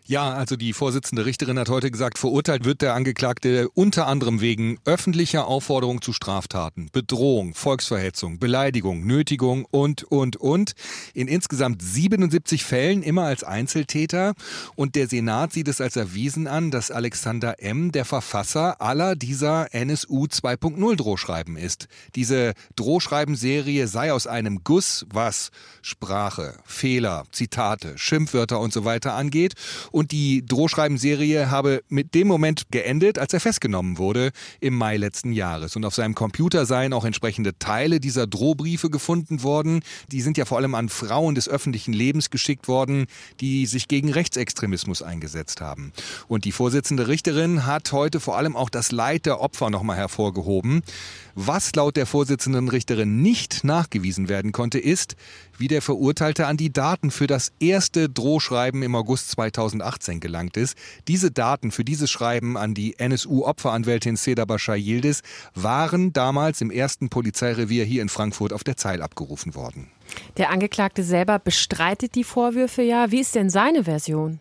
Ja, 0.10 0.32
also 0.32 0.56
die 0.56 0.72
Vorsitzende 0.72 1.26
Richterin 1.26 1.60
hat 1.60 1.68
heute 1.68 1.92
gesagt, 1.92 2.18
verurteilt 2.18 2.64
wird 2.64 2.82
der 2.82 2.94
Angeklagte 2.94 3.68
unter 3.74 4.08
anderem 4.08 4.40
wegen 4.40 4.80
öffentlicher 4.86 5.48
Aufforderung 5.48 6.02
zu 6.02 6.14
Straftaten, 6.14 6.88
Bedrohung, 6.94 7.54
Volksverhetzung, 7.54 8.40
Beleidigung, 8.40 9.06
Nötigung 9.06 9.66
und, 9.70 10.06
und, 10.06 10.38
und. 10.38 10.76
In 11.14 11.28
insgesamt 11.28 11.82
77 11.82 12.64
Fällen 12.64 13.04
immer 13.04 13.24
als 13.24 13.44
Einzeltäter. 13.44 14.34
Und 14.76 14.96
der 14.96 15.10
Senat 15.10 15.52
sieht 15.52 15.68
es 15.68 15.82
als 15.82 15.98
erwiesen 15.98 16.48
an, 16.48 16.72
dass 16.72 16.90
Alexander 16.90 17.62
M. 17.62 17.92
der 17.92 18.06
Verfasser 18.06 18.82
aller 18.82 19.18
dieser 19.18 19.74
NSU 19.76 20.24
2.0 20.24 20.96
Drohschreiben 20.96 21.58
ist. 21.58 21.90
Diese 22.16 22.54
Drohschreibenserie 22.78 23.88
sei 23.88 24.14
aus 24.14 24.26
einem 24.26 24.64
Guss, 24.64 25.06
was 25.12 25.52
Sprache, 25.82 26.58
Fehler, 26.64 27.26
Zitate, 27.34 27.98
Schimpfwörter 27.98 28.62
und 28.62 28.72
so 28.72 28.86
weiter 28.86 29.14
angeht 29.14 29.56
und 29.98 30.12
die 30.12 30.46
Drohschreibenserie 30.46 31.50
habe 31.50 31.84
mit 31.90 32.14
dem 32.14 32.28
Moment 32.28 32.66
geendet, 32.70 33.18
als 33.18 33.34
er 33.34 33.40
festgenommen 33.40 33.98
wurde 33.98 34.32
im 34.60 34.76
Mai 34.76 34.96
letzten 34.96 35.32
Jahres. 35.32 35.76
Und 35.76 35.86
auf 35.86 35.96
seinem 35.96 36.14
Computer 36.14 36.68
seien 36.68 36.94
auch 36.94 37.04
entsprechende 37.04 37.58
Teile 37.58 38.00
dieser 38.00 38.28
Drohbriefe 38.28 38.92
gefunden 38.92 39.42
worden. 39.42 39.82
Die 40.12 40.22
sind 40.22 40.38
ja 40.38 40.46
vor 40.46 40.60
allem 40.60 40.76
an 40.76 40.90
Frauen 40.90 41.34
des 41.34 41.50
öffentlichen 41.50 41.94
Lebens 41.94 42.30
geschickt 42.30 42.68
worden, 42.68 43.08
die 43.40 43.66
sich 43.66 43.88
gegen 43.88 44.12
Rechtsextremismus 44.12 45.02
eingesetzt 45.02 45.62
haben. 45.62 45.92
Und 46.28 46.46
die 46.46 46.52
Vorsitzende 46.52 47.08
Richterin 47.08 47.66
hat 47.66 47.92
heute 47.92 48.20
vor 48.20 48.38
allem 48.38 48.56
auch 48.56 48.70
das 48.70 48.92
Leid 48.92 49.26
der 49.26 49.42
Opfer 49.42 49.72
nochmal 49.72 49.98
hervorgehoben. 49.98 50.84
Was 51.34 51.76
laut 51.76 51.98
der 51.98 52.06
Vorsitzenden 52.06 52.70
Richterin 52.70 53.24
nicht 53.24 53.64
nachgewiesen 53.64 54.30
werden 54.30 54.52
konnte, 54.52 54.78
ist, 54.78 55.16
wie 55.58 55.68
der 55.68 55.82
Verurteilte 55.82 56.48
an 56.48 56.58
die 56.58 56.72
Daten 56.72 57.12
für 57.12 57.28
das 57.28 57.52
erste 57.60 58.10
Drohschreiben 58.10 58.84
im 58.84 58.96
August 58.96 59.32
2018 59.32 60.20
gelangt 60.20 60.58
ist. 60.58 60.78
Diese 61.08 61.32
Daten 61.32 61.72
für 61.72 61.84
dieses 61.84 62.10
Schreiben 62.10 62.58
an 62.58 62.74
die 62.74 62.98
NSU-Opferanwältin 63.00 64.16
Seda 64.16 64.46
Bashar 64.46 64.78
Yildiz 64.78 65.22
waren 65.54 66.14
damals 66.14 66.62
im 66.62 66.72
ersten 66.72 67.10
Polizeirevier 67.10 67.86
hier 67.86 68.02
in 68.02 68.10
Frankfurt 68.10 68.54
auf 68.54 68.64
der 68.64 68.78
Zeil 68.78 69.02
abgerufen 69.02 69.56
worden. 69.56 69.92
Der 70.38 70.52
Angeklagte 70.52 71.04
selber 71.04 71.40
bestreitet 71.40 72.16
die 72.16 72.24
Vorwürfe 72.24 72.82
ja. 72.82 73.12
Wie 73.12 73.20
ist 73.20 73.36
denn 73.36 73.50
seine 73.50 73.84
Version? 73.84 74.40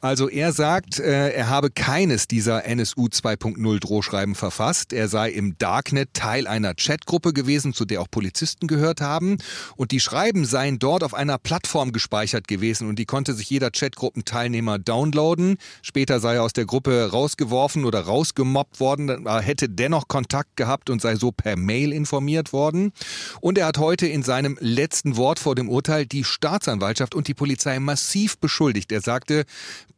Also 0.00 0.28
er 0.28 0.52
sagt, 0.52 1.00
äh, 1.00 1.30
er 1.32 1.48
habe 1.48 1.70
keines 1.70 2.28
dieser 2.28 2.64
NSU 2.64 3.06
2.0 3.06 3.80
Drohschreiben 3.80 4.36
verfasst. 4.36 4.92
Er 4.92 5.08
sei 5.08 5.30
im 5.30 5.58
Darknet 5.58 6.14
Teil 6.14 6.46
einer 6.46 6.74
Chatgruppe 6.74 7.32
gewesen, 7.32 7.74
zu 7.74 7.84
der 7.84 8.00
auch 8.00 8.06
Polizisten 8.08 8.68
gehört 8.68 9.00
haben. 9.00 9.38
Und 9.74 9.90
die 9.90 9.98
Schreiben 9.98 10.44
seien 10.44 10.78
dort 10.78 11.02
auf 11.02 11.14
einer 11.14 11.36
Plattform 11.38 11.90
gespeichert 11.90 12.46
gewesen 12.46 12.88
und 12.88 12.96
die 13.00 13.06
konnte 13.06 13.34
sich 13.34 13.50
jeder 13.50 13.72
Chatgruppenteilnehmer 13.72 14.78
downloaden. 14.78 15.56
Später 15.82 16.20
sei 16.20 16.36
er 16.36 16.44
aus 16.44 16.52
der 16.52 16.66
Gruppe 16.66 17.10
rausgeworfen 17.10 17.84
oder 17.84 18.02
rausgemobbt 18.02 18.78
worden, 18.78 19.26
er 19.26 19.40
hätte 19.40 19.68
dennoch 19.68 20.06
Kontakt 20.06 20.56
gehabt 20.56 20.90
und 20.90 21.02
sei 21.02 21.16
so 21.16 21.32
per 21.32 21.56
Mail 21.56 21.92
informiert 21.92 22.52
worden. 22.52 22.92
Und 23.40 23.58
er 23.58 23.66
hat 23.66 23.78
heute 23.78 24.06
in 24.06 24.22
seinem 24.22 24.58
letzten 24.60 25.16
Wort 25.16 25.40
vor 25.40 25.56
dem 25.56 25.68
Urteil 25.68 26.06
die 26.06 26.22
Staatsanwaltschaft 26.22 27.16
und 27.16 27.26
die 27.26 27.34
Polizei 27.34 27.80
massiv 27.80 28.38
beschuldigt. 28.38 28.92
Er 28.92 29.00
sagte, 29.00 29.44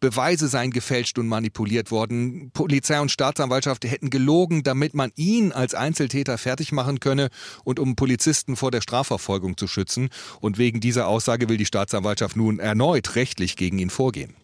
Beweise 0.00 0.48
seien 0.48 0.70
gefälscht 0.70 1.18
und 1.18 1.28
manipuliert 1.28 1.90
worden. 1.90 2.50
Polizei 2.52 3.00
und 3.00 3.10
Staatsanwaltschaft 3.10 3.84
hätten 3.84 4.08
gelogen, 4.08 4.62
damit 4.62 4.94
man 4.94 5.12
ihn 5.14 5.52
als 5.52 5.74
Einzeltäter 5.74 6.38
fertig 6.38 6.72
machen 6.72 7.00
könne 7.00 7.28
und 7.64 7.78
um 7.78 7.96
Polizisten 7.96 8.56
vor 8.56 8.70
der 8.70 8.80
Strafverfolgung 8.80 9.58
zu 9.58 9.68
schützen. 9.68 10.08
Und 10.40 10.56
wegen 10.56 10.80
dieser 10.80 11.06
Aussage 11.06 11.48
will 11.48 11.58
die 11.58 11.66
Staatsanwaltschaft 11.66 12.36
nun 12.36 12.58
erneut 12.58 13.14
rechtlich 13.14 13.56
gegen 13.56 13.78
ihn 13.78 13.90
vorgehen. 13.90 14.34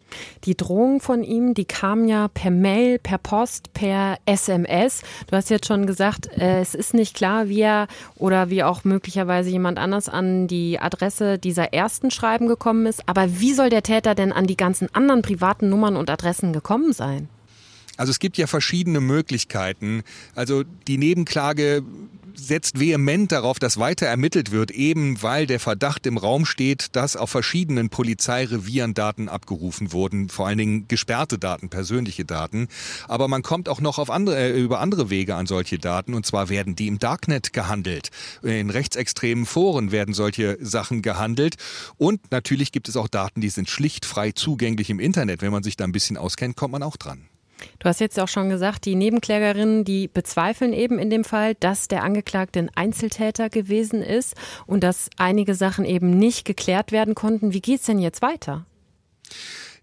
Die 0.44 0.56
Drohungen 0.56 1.00
von 1.00 1.22
ihm, 1.22 1.54
die 1.54 1.64
kamen 1.64 2.08
ja 2.08 2.28
per 2.28 2.50
Mail, 2.50 2.98
per 2.98 3.18
Post, 3.18 3.72
per 3.74 4.18
SMS. 4.26 5.02
Du 5.26 5.36
hast 5.36 5.50
jetzt 5.50 5.66
schon 5.66 5.86
gesagt, 5.86 6.28
äh, 6.38 6.60
es 6.60 6.74
ist 6.74 6.94
nicht 6.94 7.16
klar, 7.16 7.48
wie 7.48 7.60
er 7.60 7.88
oder 8.16 8.50
wie 8.50 8.62
auch 8.62 8.84
möglicherweise 8.84 9.50
jemand 9.50 9.78
anders 9.78 10.08
an 10.08 10.46
die 10.46 10.78
Adresse 10.78 11.38
dieser 11.38 11.72
ersten 11.72 12.10
Schreiben 12.10 12.46
gekommen 12.46 12.86
ist. 12.86 13.02
Aber 13.08 13.40
wie 13.40 13.52
soll 13.52 13.70
der 13.70 13.82
Täter 13.82 14.14
denn 14.14 14.32
an 14.32 14.46
die 14.46 14.56
ganzen 14.56 14.94
anderen 14.94 15.22
privaten 15.22 15.68
Nummern 15.68 15.96
und 15.96 16.10
Adressen 16.10 16.52
gekommen 16.52 16.92
sein? 16.92 17.28
Also 17.96 18.10
es 18.10 18.18
gibt 18.18 18.38
ja 18.38 18.46
verschiedene 18.46 19.00
Möglichkeiten. 19.00 20.02
Also 20.34 20.64
die 20.86 20.98
Nebenklage 20.98 21.82
setzt 22.38 22.78
vehement 22.78 23.32
darauf, 23.32 23.58
dass 23.58 23.78
weiter 23.78 24.06
ermittelt 24.06 24.50
wird, 24.50 24.70
eben 24.70 25.22
weil 25.22 25.46
der 25.46 25.60
Verdacht 25.60 26.06
im 26.06 26.18
Raum 26.18 26.44
steht, 26.44 26.94
dass 26.94 27.16
auf 27.16 27.30
verschiedenen 27.30 27.88
Polizeirevieren 27.88 28.94
Daten 28.94 29.28
abgerufen 29.28 29.92
wurden, 29.92 30.28
vor 30.28 30.46
allen 30.46 30.58
Dingen 30.58 30.88
gesperrte 30.88 31.38
Daten, 31.38 31.68
persönliche 31.68 32.24
Daten. 32.24 32.68
Aber 33.08 33.28
man 33.28 33.42
kommt 33.42 33.68
auch 33.68 33.80
noch 33.80 33.98
auf 33.98 34.10
andere, 34.10 34.36
äh, 34.36 34.60
über 34.60 34.80
andere 34.80 35.10
Wege 35.10 35.34
an 35.34 35.46
solche 35.46 35.78
Daten, 35.78 36.14
und 36.14 36.26
zwar 36.26 36.48
werden 36.48 36.76
die 36.76 36.88
im 36.88 36.98
Darknet 36.98 37.52
gehandelt. 37.52 38.10
In 38.42 38.70
rechtsextremen 38.70 39.46
Foren 39.46 39.90
werden 39.90 40.14
solche 40.14 40.58
Sachen 40.60 41.02
gehandelt. 41.02 41.56
Und 41.96 42.30
natürlich 42.30 42.72
gibt 42.72 42.88
es 42.88 42.96
auch 42.96 43.08
Daten, 43.08 43.40
die 43.40 43.48
sind 43.48 43.68
schlicht 43.68 44.04
frei 44.04 44.32
zugänglich 44.32 44.90
im 44.90 45.00
Internet. 45.00 45.42
Wenn 45.42 45.52
man 45.52 45.62
sich 45.62 45.76
da 45.76 45.84
ein 45.84 45.92
bisschen 45.92 46.16
auskennt, 46.16 46.56
kommt 46.56 46.72
man 46.72 46.82
auch 46.82 46.96
dran. 46.96 47.28
Du 47.78 47.88
hast 47.88 48.00
jetzt 48.00 48.18
auch 48.20 48.28
schon 48.28 48.48
gesagt, 48.48 48.84
die 48.84 48.94
Nebenklägerinnen, 48.94 49.84
die 49.84 50.08
bezweifeln 50.08 50.72
eben 50.72 50.98
in 50.98 51.10
dem 51.10 51.24
Fall, 51.24 51.54
dass 51.54 51.88
der 51.88 52.02
Angeklagte 52.02 52.58
ein 52.58 52.70
Einzeltäter 52.74 53.48
gewesen 53.48 54.02
ist 54.02 54.34
und 54.66 54.82
dass 54.82 55.08
einige 55.16 55.54
Sachen 55.54 55.84
eben 55.84 56.10
nicht 56.18 56.44
geklärt 56.44 56.92
werden 56.92 57.14
konnten. 57.14 57.52
Wie 57.52 57.60
geht 57.60 57.80
es 57.80 57.86
denn 57.86 57.98
jetzt 57.98 58.22
weiter? 58.22 58.66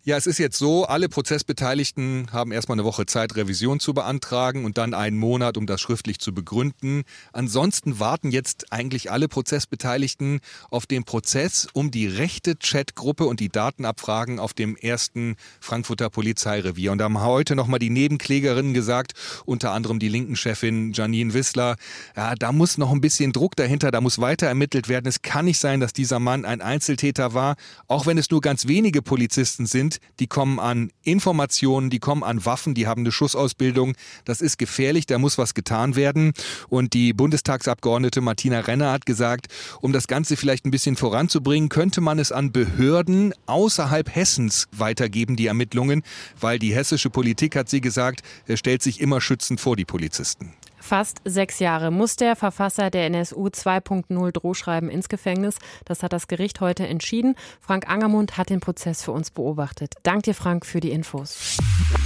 Ja, 0.06 0.18
es 0.18 0.28
ist 0.28 0.38
jetzt 0.38 0.58
so, 0.58 0.84
alle 0.84 1.08
Prozessbeteiligten 1.08 2.28
haben 2.34 2.52
erstmal 2.52 2.76
eine 2.76 2.84
Woche 2.84 3.06
Zeit, 3.06 3.38
Revision 3.38 3.80
zu 3.80 3.94
beantragen 3.94 4.66
und 4.66 4.78
dann 4.78 4.94
einen 4.94 5.18
Monat, 5.18 5.56
um 5.56 5.66
das 5.66 5.80
schriftlich 5.80 6.20
zu 6.20 6.34
begründen. 6.34 7.04
Ansonsten 7.32 8.02
warten 8.02 8.30
jetzt 8.30 8.74
eigentlich 8.74 9.12
alle 9.12 9.30
Prozessbeteiligten 9.30 10.42
auf 10.70 10.88
den 10.88 11.06
Prozess 11.06 11.70
um 11.72 11.90
die 11.90 12.06
rechte 12.06 12.58
Chatgruppe 12.58 13.24
und 13.24 13.40
die 13.40 13.48
Datenabfragen 13.48 14.40
auf 14.40 14.54
dem 14.54 14.76
ersten 14.76 15.38
Frankfurter 15.62 16.10
Polizeirevier. 16.10 16.92
Und 16.92 16.98
da 16.98 17.06
haben 17.06 17.22
heute 17.22 17.56
nochmal 17.56 17.80
die 17.80 17.90
Nebenklägerinnen 17.90 18.74
gesagt, 18.74 19.14
unter 19.46 19.72
anderem 19.72 20.00
die 20.00 20.10
linken 20.10 20.36
Chefin 20.36 20.92
Janine 20.92 21.34
Wissler, 21.34 21.78
ja, 22.18 22.36
da 22.36 22.52
muss 22.52 22.78
noch 22.78 22.92
ein 22.92 23.00
bisschen 23.00 23.32
Druck 23.32 23.56
dahinter, 23.56 23.90
da 23.90 24.02
muss 24.02 24.20
weiter 24.20 24.48
ermittelt 24.48 24.90
werden. 24.90 25.08
Es 25.08 25.22
kann 25.22 25.46
nicht 25.46 25.60
sein, 25.60 25.80
dass 25.80 25.94
dieser 25.94 26.20
Mann 26.20 26.44
ein 26.44 26.60
Einzeltäter 26.60 27.34
war, 27.34 27.56
auch 27.88 28.06
wenn 28.06 28.18
es 28.18 28.30
nur 28.30 28.42
ganz 28.42 28.68
wenige 28.68 29.02
Polizisten 29.02 29.66
sind 29.66 29.93
die 30.20 30.28
kommen 30.28 30.60
an 30.60 30.92
Informationen, 31.04 31.90
die 31.90 32.00
kommen 32.00 32.24
an 32.24 32.46
Waffen, 32.46 32.74
die 32.74 32.88
haben 32.88 33.02
eine 33.02 33.12
Schussausbildung. 33.12 33.96
Das 34.26 34.42
ist 34.42 34.58
gefährlich, 34.58 35.06
da 35.06 35.18
muss 35.18 35.38
was 35.38 35.54
getan 35.54 35.96
werden. 35.96 36.34
Und 36.70 36.94
die 36.94 37.14
Bundestagsabgeordnete 37.14 38.22
Martina 38.22 38.60
Renner 38.60 38.92
hat 38.92 39.06
gesagt, 39.06 39.48
um 39.82 39.94
das 39.94 40.08
Ganze 40.08 40.38
vielleicht 40.38 40.66
ein 40.66 40.72
bisschen 40.72 40.96
voranzubringen, 40.96 41.70
könnte 41.70 42.02
man 42.02 42.20
es 42.20 42.32
an 42.32 42.52
Behörden 42.52 43.34
außerhalb 43.46 44.14
Hessens 44.14 44.68
weitergeben, 44.72 45.36
die 45.36 45.48
Ermittlungen, 45.48 46.04
weil 46.40 46.60
die 46.60 46.74
hessische 46.74 47.10
Politik, 47.10 47.56
hat 47.56 47.70
sie 47.70 47.82
gesagt, 47.82 48.22
stellt 48.56 48.82
sich 48.82 49.02
immer 49.02 49.22
schützend 49.22 49.60
vor 49.60 49.76
die 49.76 49.86
Polizisten. 49.86 50.54
Fast 50.84 51.22
sechs 51.24 51.60
Jahre 51.60 51.92
muss 51.92 52.18
der 52.18 52.36
Verfasser 52.36 52.90
der 52.90 53.06
NSU 53.06 53.48
2.0 53.48 54.32
Drohschreiben 54.34 54.90
ins 54.90 55.08
Gefängnis. 55.08 55.56
Das 55.86 56.04
hat 56.04 56.12
das 56.12 56.28
Gericht 56.28 56.60
heute 56.60 56.86
entschieden. 56.86 57.36
Frank 57.62 57.90
Angermund 57.90 58.38
hat 58.38 58.50
den 58.50 58.60
Prozess 58.60 59.02
für 59.02 59.14
uns 59.14 59.32
beobachtet. 59.32 59.94
Dank 60.04 60.24
dir, 60.24 60.36
Frank, 60.36 60.66
für 60.66 60.82
die 60.82 60.92
Infos. 60.92 61.58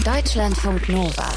Deutschlandfunk 0.05 0.89
Nova. 0.89 1.27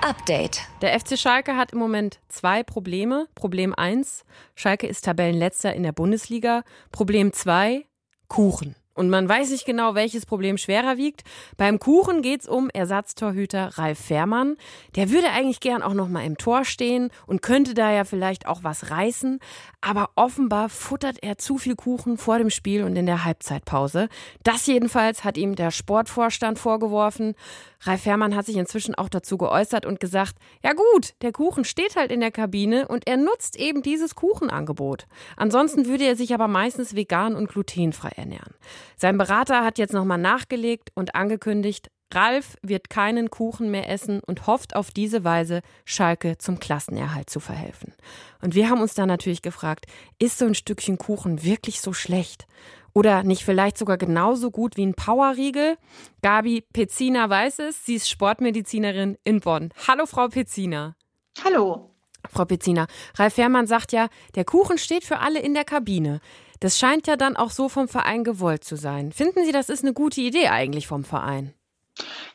Update. 0.00 0.60
Der 0.82 0.98
FC 0.98 1.18
Schalke 1.18 1.56
hat 1.56 1.72
im 1.72 1.80
Moment 1.80 2.20
zwei 2.28 2.62
Probleme. 2.62 3.26
Problem 3.34 3.74
1, 3.74 4.24
Schalke 4.54 4.86
ist 4.86 5.04
Tabellenletzter 5.04 5.74
in 5.74 5.82
der 5.82 5.92
Bundesliga. 5.92 6.62
Problem 6.92 7.32
2, 7.32 7.84
Kuchen. 8.28 8.76
Und 8.98 9.10
man 9.10 9.28
weiß 9.28 9.50
nicht 9.50 9.64
genau, 9.64 9.94
welches 9.94 10.26
Problem 10.26 10.58
schwerer 10.58 10.96
wiegt. 10.96 11.22
Beim 11.56 11.78
Kuchen 11.78 12.20
geht 12.20 12.40
es 12.40 12.48
um 12.48 12.68
Ersatztorhüter 12.68 13.78
Ralf 13.78 14.00
Fährmann. 14.00 14.56
Der 14.96 15.10
würde 15.10 15.30
eigentlich 15.30 15.60
gern 15.60 15.84
auch 15.84 15.94
noch 15.94 16.08
mal 16.08 16.24
im 16.24 16.36
Tor 16.36 16.64
stehen 16.64 17.10
und 17.24 17.40
könnte 17.40 17.74
da 17.74 17.92
ja 17.92 18.02
vielleicht 18.02 18.48
auch 18.48 18.64
was 18.64 18.90
reißen. 18.90 19.38
Aber 19.80 20.10
offenbar 20.16 20.68
futtert 20.68 21.18
er 21.22 21.38
zu 21.38 21.58
viel 21.58 21.76
Kuchen 21.76 22.18
vor 22.18 22.38
dem 22.38 22.50
Spiel 22.50 22.82
und 22.82 22.96
in 22.96 23.06
der 23.06 23.24
Halbzeitpause. 23.24 24.08
Das 24.42 24.66
jedenfalls 24.66 25.22
hat 25.22 25.38
ihm 25.38 25.54
der 25.54 25.70
Sportvorstand 25.70 26.58
vorgeworfen. 26.58 27.36
Ralf 27.82 28.02
Fährmann 28.02 28.34
hat 28.34 28.46
sich 28.46 28.56
inzwischen 28.56 28.96
auch 28.96 29.08
dazu 29.08 29.38
geäußert 29.38 29.86
und 29.86 30.00
gesagt, 30.00 30.34
ja 30.64 30.72
gut, 30.72 31.14
der 31.22 31.30
Kuchen 31.30 31.64
steht 31.64 31.94
halt 31.94 32.10
in 32.10 32.18
der 32.18 32.32
Kabine 32.32 32.88
und 32.88 33.06
er 33.06 33.16
nutzt 33.16 33.54
eben 33.54 33.82
dieses 33.82 34.16
Kuchenangebot. 34.16 35.06
Ansonsten 35.36 35.86
würde 35.86 36.04
er 36.04 36.16
sich 36.16 36.34
aber 36.34 36.48
meistens 36.48 36.96
vegan 36.96 37.36
und 37.36 37.48
glutenfrei 37.48 38.10
ernähren. 38.16 38.54
Sein 38.96 39.18
Berater 39.18 39.64
hat 39.64 39.78
jetzt 39.78 39.92
nochmal 39.92 40.18
nachgelegt 40.18 40.90
und 40.94 41.14
angekündigt, 41.14 41.90
Ralf 42.12 42.56
wird 42.62 42.88
keinen 42.88 43.30
Kuchen 43.30 43.70
mehr 43.70 43.90
essen 43.90 44.20
und 44.26 44.46
hofft 44.46 44.74
auf 44.74 44.90
diese 44.90 45.24
Weise, 45.24 45.60
Schalke 45.84 46.38
zum 46.38 46.58
Klassenerhalt 46.58 47.28
zu 47.28 47.38
verhelfen. 47.38 47.92
Und 48.40 48.54
wir 48.54 48.70
haben 48.70 48.80
uns 48.80 48.94
dann 48.94 49.08
natürlich 49.08 49.42
gefragt, 49.42 49.86
ist 50.18 50.38
so 50.38 50.46
ein 50.46 50.54
Stückchen 50.54 50.96
Kuchen 50.96 51.42
wirklich 51.42 51.80
so 51.80 51.92
schlecht? 51.92 52.46
Oder 52.94 53.22
nicht 53.22 53.44
vielleicht 53.44 53.76
sogar 53.76 53.98
genauso 53.98 54.50
gut 54.50 54.76
wie 54.76 54.86
ein 54.86 54.94
Powerriegel? 54.94 55.76
Gabi 56.22 56.62
Pezzina 56.72 57.28
weiß 57.28 57.58
es, 57.60 57.84
sie 57.84 57.96
ist 57.96 58.08
Sportmedizinerin 58.08 59.18
in 59.24 59.40
Bonn. 59.40 59.70
Hallo, 59.86 60.06
Frau 60.06 60.28
Pezzina. 60.28 60.96
Hallo. 61.44 61.90
Frau 62.28 62.44
Pezzina, 62.44 62.86
Ralf 63.16 63.34
Fährmann 63.34 63.66
sagt 63.66 63.92
ja, 63.92 64.08
der 64.34 64.44
Kuchen 64.44 64.78
steht 64.78 65.04
für 65.04 65.20
alle 65.20 65.40
in 65.40 65.54
der 65.54 65.64
Kabine. 65.64 66.20
Das 66.60 66.78
scheint 66.78 67.06
ja 67.06 67.16
dann 67.16 67.36
auch 67.36 67.50
so 67.50 67.68
vom 67.68 67.88
Verein 67.88 68.24
gewollt 68.24 68.64
zu 68.64 68.76
sein. 68.76 69.12
Finden 69.12 69.44
Sie, 69.44 69.52
das 69.52 69.68
ist 69.68 69.84
eine 69.84 69.92
gute 69.92 70.20
Idee 70.20 70.48
eigentlich 70.48 70.86
vom 70.86 71.04
Verein? 71.04 71.54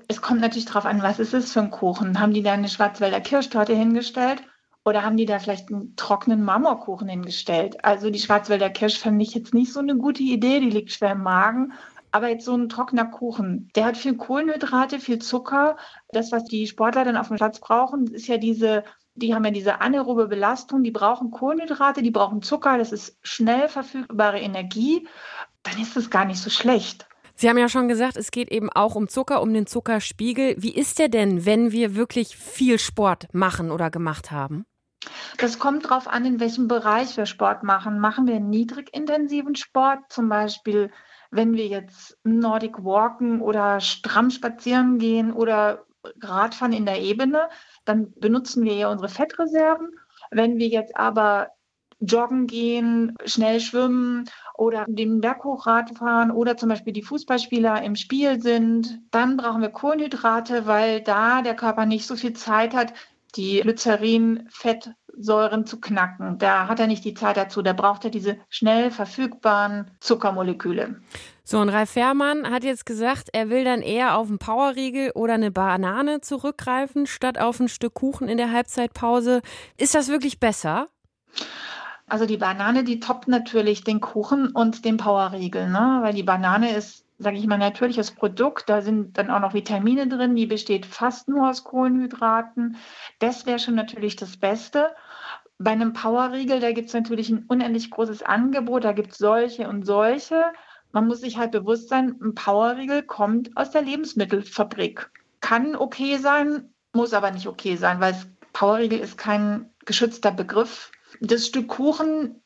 Es 0.08 0.22
kommt 0.22 0.42
natürlich 0.42 0.66
darauf 0.66 0.86
an, 0.86 1.02
was 1.02 1.20
ist 1.20 1.34
es 1.34 1.54
für 1.54 1.62
ein 1.62 1.72
Kuchen? 1.72 2.20
Haben 2.20 2.34
die 2.34 2.44
da 2.44 2.54
eine 2.54 2.68
Schwarzwälder 2.68 3.22
Kirschtorte 3.22 3.76
hingestellt 3.76 4.44
oder 4.86 5.04
haben 5.04 5.18
die 5.18 5.26
da 5.26 5.40
vielleicht 5.40 5.72
einen 5.72 5.96
trockenen 5.96 6.44
Marmorkuchen 6.44 7.08
hingestellt? 7.08 7.84
Also 7.84 8.10
die 8.10 8.20
Schwarzwälder 8.20 8.70
Kirsch 8.70 9.00
fand 9.00 9.22
ich 9.22 9.34
jetzt 9.34 9.54
nicht 9.54 9.72
so 9.72 9.80
eine 9.80 9.96
gute 9.96 10.24
Idee, 10.24 10.60
die 10.60 10.70
liegt 10.70 10.92
schwer 10.92 11.14
im 11.14 11.24
Magen. 11.24 11.74
Aber 12.12 12.30
jetzt 12.30 12.46
so 12.46 12.56
ein 12.56 12.70
trockener 12.70 13.06
Kuchen, 13.06 13.72
der 13.76 13.86
hat 13.86 13.98
viel 13.98 14.16
Kohlenhydrate, 14.16 15.00
viel 15.00 15.20
Zucker. 15.20 15.78
Das, 16.10 16.32
was 16.32 16.44
die 16.44 16.68
Sportler 16.68 17.06
dann 17.06 17.18
auf 17.18 17.30
dem 17.30 17.38
Platz 17.38 17.60
brauchen, 17.60 18.06
ist 18.08 18.28
ja 18.28 18.38
diese, 18.38 18.84
die 19.16 19.34
haben 19.34 19.46
ja 19.46 19.52
diese 19.52 19.82
anaerobe 19.82 20.28
Belastung, 20.28 20.84
die 20.84 20.92
brauchen 20.92 21.32
Kohlenhydrate, 21.32 22.02
die 22.02 22.12
brauchen 22.12 22.42
Zucker, 22.42 22.78
das 22.78 22.92
ist 22.92 23.18
schnell 23.22 23.70
verfügbare 23.70 24.40
Energie. 24.40 25.08
Dann 25.64 25.80
ist 25.80 25.96
es 25.96 26.10
gar 26.10 26.26
nicht 26.26 26.40
so 26.40 26.50
schlecht. 26.50 27.08
Sie 27.36 27.50
haben 27.50 27.58
ja 27.58 27.70
schon 27.70 27.88
gesagt, 27.88 28.18
es 28.18 28.32
geht 28.32 28.52
eben 28.52 28.70
auch 28.70 28.96
um 28.96 29.08
Zucker, 29.08 29.42
um 29.42 29.54
den 29.54 29.66
Zuckerspiegel. 29.66 30.56
Wie 30.58 30.74
ist 30.74 31.00
der 31.00 31.10
denn, 31.10 31.46
wenn 31.46 31.72
wir 31.72 31.96
wirklich 31.96 32.38
viel 32.38 32.78
Sport 32.78 33.28
machen 33.34 33.72
oder 33.72 33.90
gemacht 33.90 34.32
haben? 34.32 34.66
Das 35.38 35.60
kommt 35.60 35.86
darauf 35.86 36.08
an, 36.08 36.26
in 36.26 36.40
welchem 36.40 36.68
Bereich 36.68 37.18
wir 37.18 37.26
Sport 37.26 37.64
machen. 37.64 38.00
Machen 38.00 38.28
wir 38.28 38.40
niedrigintensiven 38.40 39.56
Sport, 39.56 40.00
zum 40.10 40.30
Beispiel 40.30 40.92
wenn 41.34 41.56
wir 41.56 41.66
jetzt 41.66 42.18
Nordic 42.24 42.84
Walken 42.84 43.42
oder 43.42 43.80
stramm 43.80 44.30
spazieren 44.30 45.00
gehen 45.00 45.34
oder 45.34 45.84
Radfahren 46.22 46.74
in 46.74 46.86
der 46.86 47.02
Ebene, 47.02 47.50
dann 47.86 48.14
benutzen 48.20 48.64
wir 48.64 48.74
ja 48.74 48.90
unsere 48.90 49.10
Fettreserven. 49.10 49.90
Wenn 50.32 50.58
wir 50.58 50.68
jetzt 50.68 50.96
aber 50.96 51.50
joggen 52.00 52.48
gehen, 52.48 53.16
schnell 53.26 53.60
schwimmen 53.60 54.26
oder 54.56 54.86
den 54.88 55.22
Berg 55.22 55.44
hochrad 55.44 55.98
fahren 55.98 56.32
oder 56.32 56.58
zum 56.58 56.70
Beispiel 56.70 56.94
die 56.94 57.02
Fußballspieler 57.02 57.82
im 57.84 57.96
Spiel 57.96 58.42
sind, 58.42 59.00
dann 59.12 59.38
brauchen 59.38 59.62
wir 59.62 59.70
Kohlenhydrate, 59.70 60.66
weil 60.66 61.02
da 61.02 61.42
der 61.42 61.56
Körper 61.56 61.86
nicht 61.86 62.06
so 62.06 62.16
viel 62.16 62.34
Zeit 62.34 62.74
hat, 62.74 62.94
die 63.36 63.62
Glycerin-Fettsäuren 63.62 65.66
zu 65.66 65.80
knacken. 65.80 66.38
Da 66.38 66.68
hat 66.68 66.80
er 66.80 66.88
nicht 66.88 67.06
die 67.06 67.16
Zeit 67.16 67.38
dazu. 67.38 67.62
Da 67.62 67.74
braucht 67.74 68.06
er 68.06 68.12
diese 68.12 68.38
schnell 68.50 68.92
verfügbaren 68.92 69.92
Zuckermoleküle. 70.00 71.02
So, 71.46 71.60
und 71.60 71.70
Ralf 71.70 71.92
Fährmann 71.92 72.50
hat 72.50 72.64
jetzt 72.64 72.86
gesagt, 72.86 73.30
er 73.34 73.50
will 73.50 73.66
dann 73.66 73.82
eher 73.82 74.18
auf 74.18 74.30
einen 74.30 74.40
Powerriegel 74.40 75.12
oder 75.12 75.34
eine 75.34 75.52
Banane 75.52 76.22
zurückgreifen, 76.22 77.06
statt 77.06 77.38
auf 77.38 77.60
ein 77.60 77.68
Stück 77.68 77.96
Kuchen 77.96 78.30
in 78.30 78.38
der 78.38 78.52
Halbzeitpause. 78.52 79.42
Ist 79.78 79.94
das 79.94 80.08
wirklich 80.08 80.40
besser? 80.40 80.88
Also 82.08 82.26
die 82.26 82.38
Banane, 82.38 82.84
die 82.84 83.00
toppt 83.00 83.28
natürlich 83.28 83.84
den 83.84 84.00
Kuchen 84.00 84.52
und 84.52 84.86
den 84.86 84.98
Powerriegel, 84.98 85.70
ne? 85.70 86.00
weil 86.02 86.14
die 86.14 86.24
Banane 86.24 86.76
ist 86.76 87.04
sage 87.18 87.38
ich 87.38 87.48
mal, 87.48 87.58
natürliches 87.58 88.12
Produkt. 88.12 88.70
Da 88.70 88.82
sind 88.82 89.18
dann 89.18 89.32
auch 89.32 89.40
noch 89.40 89.54
Vitamine 89.54 90.08
drin, 90.08 90.36
die 90.36 90.46
besteht 90.46 90.86
fast 90.86 91.28
nur 91.28 91.50
aus 91.50 91.64
Kohlenhydraten. 91.64 92.78
Das 93.20 93.46
wäre 93.46 93.60
schon 93.60 93.76
natürlich 93.76 94.16
das 94.16 94.38
Beste. 94.38 94.94
Bei 95.58 95.72
einem 95.72 95.94
Powerriegel, 95.94 96.60
da 96.60 96.72
gibt 96.72 96.88
es 96.88 96.94
natürlich 96.94 97.30
ein 97.30 97.46
unendlich 97.48 97.90
großes 97.90 98.24
Angebot, 98.24 98.84
da 98.84 98.92
gibt 98.92 99.12
es 99.12 99.18
solche 99.18 99.68
und 99.68 99.86
solche. 99.86 100.52
Man 100.94 101.08
muss 101.08 101.22
sich 101.22 101.38
halt 101.38 101.52
bewusst 101.52 101.90
sein, 101.90 102.16
ein 102.22 102.36
Powerriegel 102.36 103.02
kommt 103.02 103.58
aus 103.58 103.72
der 103.72 103.82
Lebensmittelfabrik. 103.82 105.10
Kann 105.42 105.76
okay 105.76 106.18
sein, 106.18 106.70
muss 106.94 107.14
aber 107.14 107.32
nicht 107.32 107.48
okay 107.48 107.76
sein, 107.76 108.00
weil 108.00 108.16
Powerriegel 108.54 109.00
ist 109.00 109.18
kein 109.18 109.72
geschützter 109.86 110.32
Begriff. 110.32 110.92
Das 111.20 111.48
Stück 111.48 111.68
Kuchen 111.68 112.42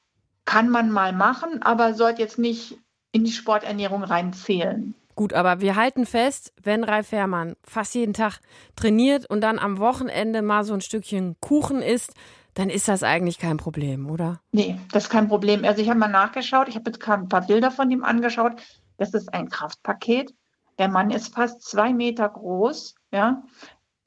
kann 0.45 0.69
man 0.69 0.91
mal 0.91 1.11
machen, 1.11 1.61
aber 1.61 1.93
sollte 1.93 2.21
jetzt 2.21 2.39
nicht 2.39 2.77
in 3.11 3.25
die 3.25 3.31
Sporternährung 3.31 4.03
reinzählen. 4.03 4.95
Gut, 5.15 5.33
aber 5.33 5.59
wir 5.59 5.75
halten 5.75 6.05
fest, 6.05 6.53
wenn 6.63 6.85
Ralf 6.85 7.07
Fährmann 7.07 7.57
fast 7.63 7.95
jeden 7.95 8.13
Tag 8.13 8.39
trainiert 8.77 9.29
und 9.29 9.41
dann 9.41 9.59
am 9.59 9.79
Wochenende 9.79 10.41
mal 10.41 10.63
so 10.63 10.73
ein 10.73 10.81
Stückchen 10.81 11.35
Kuchen 11.41 11.81
isst, 11.81 12.13
dann 12.57 12.71
ist 12.71 12.87
das 12.87 13.03
eigentlich 13.03 13.37
kein 13.37 13.57
Problem, 13.57 14.09
oder? 14.09 14.41
Nee, 14.51 14.79
das 14.91 15.03
ist 15.03 15.09
kein 15.11 15.27
Problem. 15.27 15.63
Also 15.63 15.79
ich 15.79 15.89
habe 15.89 15.99
mal 15.99 16.07
nachgeschaut, 16.07 16.67
ich 16.67 16.75
habe 16.75 16.89
jetzt 16.89 17.07
ein 17.07 17.29
paar 17.29 17.45
Bilder 17.45 17.69
von 17.69 17.91
ihm 17.91 18.03
angeschaut. 18.03 18.53
Das 18.97 19.13
ist 19.13 19.31
ein 19.31 19.49
Kraftpaket. 19.49 20.33
Der 20.79 20.87
Mann 20.87 21.11
ist 21.11 21.35
fast 21.35 21.61
zwei 21.61 21.93
Meter 21.93 22.27
groß, 22.27 22.95
ja. 23.11 23.43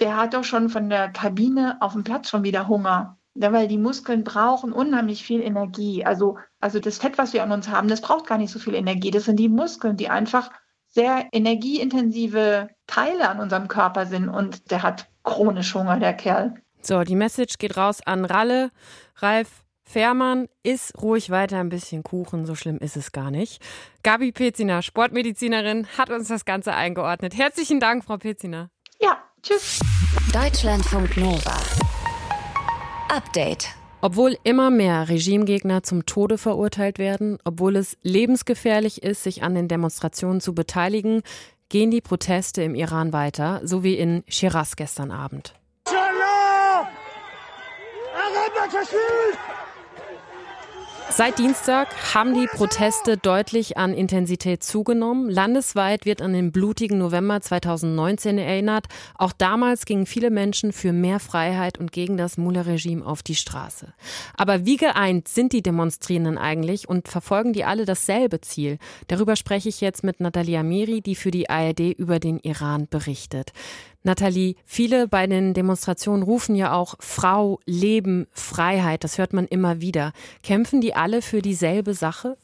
Der 0.01 0.17
hat 0.17 0.35
doch 0.35 0.43
schon 0.43 0.69
von 0.69 0.89
der 0.91 1.11
Kabine 1.11 1.77
auf 1.81 1.93
dem 1.93 2.03
Platz 2.03 2.29
schon 2.29 2.43
wieder 2.43 2.67
Hunger. 2.67 3.19
Ja, 3.35 3.53
weil 3.53 3.69
die 3.69 3.79
Muskeln 3.79 4.25
brauchen 4.25 4.73
unheimlich 4.73 5.23
viel 5.23 5.43
Energie. 5.43 6.05
Also, 6.05 6.39
also 6.59 6.81
das 6.81 6.99
Fett, 6.99 7.19
was 7.19 7.33
wir 7.33 7.45
an 7.45 7.53
uns 7.53 7.69
haben, 7.69 7.87
das 7.87 8.01
braucht 8.01 8.27
gar 8.27 8.39
nicht 8.39 8.51
so 8.51 8.59
viel 8.59 8.75
Energie. 8.75 9.13
Das 9.13 9.27
sind 9.27 9.37
die 9.37 9.49
Muskeln, 9.49 9.97
die 9.97 10.09
einfach 10.09 10.51
sehr 10.89 11.29
energieintensive 11.31 12.69
Teile 12.89 13.29
an 13.29 13.39
unserem 13.39 13.69
Körper 13.69 14.07
sind. 14.07 14.29
Und 14.29 14.73
der 14.73 14.83
hat 14.83 15.09
chronisch 15.23 15.73
Hunger, 15.73 16.01
der 16.01 16.15
Kerl. 16.15 16.55
So, 16.83 17.03
die 17.05 17.17
Message 17.17 17.59
geht 17.59 17.77
raus 17.77 18.01
an 18.05 18.25
Ralle. 18.25 18.71
Ralf 19.17 19.65
Fährmann, 19.83 20.49
iss 20.63 20.93
ruhig 21.03 21.31
weiter 21.31 21.59
ein 21.59 21.69
bisschen 21.69 22.05
Kuchen, 22.05 22.47
so 22.47 22.55
schlimm 22.55 22.79
ist 22.79 22.97
es 22.97 23.11
gar 23.11 23.33
nicht. 23.33 23.61
Gabi 24.05 24.31
Pezina, 24.31 24.83
Sportmedizinerin, 24.83 25.87
hat 25.99 26.11
uns 26.11 26.29
das 26.29 26.45
Ganze 26.45 26.75
eingeordnet. 26.75 27.37
Herzlichen 27.37 27.81
Dank, 27.81 28.05
Frau 28.05 28.17
Pezina. 28.17 28.71
Ja, 29.01 29.19
tschüss. 29.43 29.81
Deutschlandfunk 30.33 31.17
Nova. 31.17 31.59
Update. 33.09 33.69
Obwohl 34.01 34.37
immer 34.45 34.71
mehr 34.71 35.09
Regimegegner 35.09 35.83
zum 35.83 36.07
Tode 36.07 36.39
verurteilt 36.39 36.99
werden, 36.99 37.39
obwohl 37.45 37.77
es 37.77 37.99
lebensgefährlich 38.03 39.03
ist, 39.03 39.25
sich 39.25 39.43
an 39.43 39.55
den 39.55 39.67
Demonstrationen 39.69 40.41
zu 40.41 40.55
beteiligen, 40.55 41.23
gehen 41.69 41.91
die 41.91 42.01
Proteste 42.01 42.63
im 42.63 42.75
Iran 42.75 43.13
weiter, 43.13 43.61
so 43.65 43.83
wie 43.83 43.95
in 43.95 44.23
Shiraz 44.29 44.77
gestern 44.77 45.11
Abend. 45.11 45.60
Seit 51.13 51.39
Dienstag 51.39 52.15
haben 52.15 52.35
die 52.35 52.47
Proteste 52.47 53.17
deutlich 53.17 53.77
an 53.77 53.93
Intensität 53.93 54.63
zugenommen. 54.63 55.29
Landesweit 55.29 56.07
wird 56.07 56.23
an 56.23 56.33
den 56.33 56.53
blutigen 56.53 56.99
November 56.99 57.41
2019 57.41 58.39
erinnert. 58.39 58.87
Auch 59.19 59.33
damals 59.33 59.87
gingen 59.87 60.07
viele 60.07 60.31
Menschen 60.31 60.73
für 60.73 60.93
mehr 60.93 61.19
Freiheit 61.19 61.79
und 61.79 61.91
gegen 61.91 62.17
das 62.17 62.39
Mullah-Regime 62.39 63.05
auf 63.05 63.25
die 63.25 63.35
Straße. 63.35 63.93
Aber 64.37 64.65
wie 64.65 64.77
geeint 64.77 65.27
sind 65.27 65.53
die 65.53 65.63
Demonstrierenden 65.63 66.39
eigentlich 66.39 66.89
und 66.89 67.09
verfolgen 67.09 67.53
die 67.53 67.65
alle 67.65 67.85
dasselbe 67.85 68.41
Ziel? 68.41 68.79
Darüber 69.09 69.35
spreche 69.35 69.69
ich 69.69 69.81
jetzt 69.81 70.05
mit 70.05 70.21
Natalia 70.21 70.63
Miri, 70.63 71.01
die 71.01 71.17
für 71.17 71.33
die 71.33 71.51
ARD 71.51 71.81
über 71.99 72.21
den 72.21 72.39
Iran 72.39 72.87
berichtet. 72.89 73.53
Nathalie, 74.03 74.57
viele 74.65 75.09
bei 75.09 75.27
den 75.27 75.53
Demonstrationen 75.53 76.23
rufen 76.23 76.55
ja 76.55 76.73
auch 76.73 76.95
Frau, 77.01 77.61
Leben, 77.67 78.27
Freiheit. 78.33 79.05
Das 79.05 79.19
hört 79.19 79.33
man 79.33 79.47
immer 79.47 79.81
wieder. 79.81 80.13
Kämpfen 80.43 80.81
die 80.81 80.95
alle 80.95 81.21
für 81.21 81.43
dieselbe 81.43 81.95
Sache? 81.95 82.37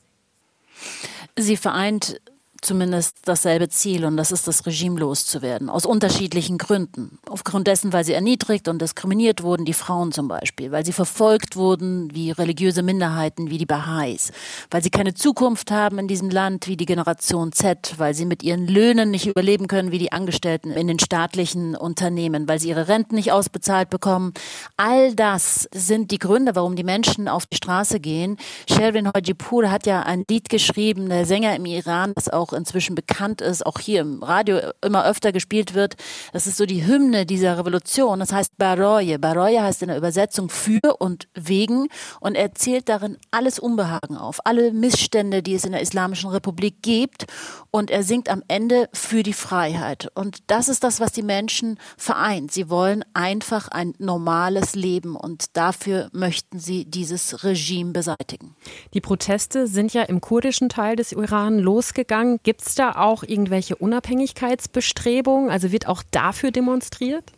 Sie 1.37 1.57
vereint 1.57 2.21
zumindest 2.63 3.19
dasselbe 3.25 3.69
Ziel 3.69 4.05
und 4.05 4.17
das 4.17 4.33
ist 4.33 4.47
das 4.49 4.67
Regime 4.67 4.99
loszuwerden. 4.99 5.69
Aus 5.69 5.87
unterschiedlichen 5.87 6.59
Gründen. 6.59 7.19
Aufgrund 7.29 7.67
dessen, 7.67 7.93
weil 7.93 8.05
sie 8.05 8.13
erniedrigt 8.13 8.69
und 8.69 8.81
diskriminiert 8.81 9.43
wurden, 9.43 9.65
die 9.65 9.73
Frauen 9.73 10.13
zum 10.13 10.29
Beispiel, 10.29 10.73
weil 10.73 10.85
sie 10.85 10.93
verfolgt 10.93 11.57
wurden 11.57 12.15
wie 12.15 12.31
religiöse 12.31 12.83
Minderheiten, 12.83 13.51
wie 13.51 13.59
die 13.59 13.67
Baha'is, 13.67 14.33
weil 14.71 14.83
sie 14.83 14.91
keine 14.91 15.15
Zukunft 15.15 15.71
haben 15.71 15.99
in 15.99 16.09
diesem 16.09 16.31
Land 16.31 16.67
wie 16.67 16.77
die 16.77 16.87
Generation 16.87 17.53
Z, 17.53 17.95
weil 17.99 18.15
sie 18.15 18.27
mit 18.27 18.43
ihren 18.43 18.67
Löhnen 18.67 19.11
nicht 19.11 19.27
überleben 19.27 19.69
können 19.69 19.93
wie 19.93 19.99
die 19.99 20.13
Angestellten 20.13 20.71
in 20.71 20.87
den 20.87 20.99
staatlichen 20.99 21.75
Unternehmen, 21.77 22.49
weil 22.49 22.61
sie 22.61 22.69
ihre 22.69 22.89
Renten 22.89 23.17
nicht 23.17 23.33
ausbezahlt 23.33 23.91
bekommen. 23.91 24.33
All 24.77 25.15
das 25.15 25.69
sind 25.73 26.11
die 26.11 26.19
Gründe, 26.19 26.55
warum 26.55 26.77
die 26.77 26.85
Menschen 26.85 27.29
auf 27.29 27.47
die 27.47 27.57
Straße 27.57 28.01
gehen. 28.01 28.37
Sherwin 28.69 29.11
Hojipur 29.13 29.71
hat 29.71 29.87
ja 29.87 30.03
ein 30.03 30.25
Lied 30.29 30.49
geschrieben, 30.49 31.09
der 31.09 31.27
Sänger 31.27 31.55
im 31.57 31.67
Iran, 31.67 32.13
das 32.15 32.29
auch 32.29 32.46
inzwischen 32.53 32.95
bekannt 32.95 33.41
ist, 33.41 33.65
auch 33.65 33.79
hier 33.79 34.01
im 34.01 34.23
Radio 34.23 34.59
immer 34.83 35.05
öfter 35.07 35.33
gespielt 35.33 35.75
wird. 35.75 35.97
Das 36.33 36.47
ist 36.47 36.57
so 36.57 36.67
die 36.67 36.87
Hymne 36.87 37.27
dieser 37.27 37.59
Revolution. 37.59 38.21
Das 38.21 38.33
heißt 38.33 38.57
Baroye. 38.59 39.19
Baroye 39.19 39.61
heißt 39.61 39.83
in 39.83 39.89
der 39.89 39.97
Übersetzung 39.97 40.49
für 40.49 40.97
und 40.99 41.29
wegen 41.35 41.89
und 42.21 42.35
er 42.35 42.55
zählt 42.55 42.89
darin 42.89 43.19
alles 43.31 43.59
Unbehagen 43.59 44.17
auf, 44.17 44.41
alle 44.45 44.73
Missstände, 44.73 45.43
die 45.43 45.55
es 45.55 45.65
in 45.65 45.73
der 45.73 45.81
Islamischen 45.81 46.31
Republik 46.31 46.83
gibt 46.83 47.27
und 47.71 47.91
er 47.91 48.03
singt 48.03 48.29
am 48.29 48.43
Ende 48.49 48.89
für 48.93 49.23
die 49.23 49.33
Freiheit. 49.33 50.09
Und 50.15 50.39
das 50.47 50.69
ist 50.69 50.85
das, 50.85 51.01
was 51.01 51.13
die 51.13 51.23
Menschen 51.23 51.79
vereint. 51.97 52.53
Sie 52.53 52.71
wollen 52.71 53.05
einfach 53.15 53.69
ein 53.69 53.95
normales 53.99 54.75
Leben 54.75 55.17
und 55.17 55.57
dafür 55.57 56.09
möchten 56.13 56.59
sie 56.59 56.85
dieses 56.85 57.45
Regime 57.45 57.93
beseitigen. 57.93 58.57
Die 58.95 59.01
Proteste 59.01 59.67
sind 59.67 59.93
ja 59.93 60.03
im 60.03 60.21
kurdischen 60.21 60.69
Teil 60.69 60.97
des 60.97 61.13
Iran 61.13 61.59
losgegangen. 61.59 62.36
Gibt 62.43 62.63
es 62.63 62.75
da 62.75 62.93
auch 62.93 63.23
irgendwelche 63.23 63.77
Unabhängigkeitsbestrebungen? 63.77 65.51
Also 65.51 65.73
wird 65.73 65.87
auch 65.87 66.03
dafür 66.11 66.51
demonstriert? 66.51 67.33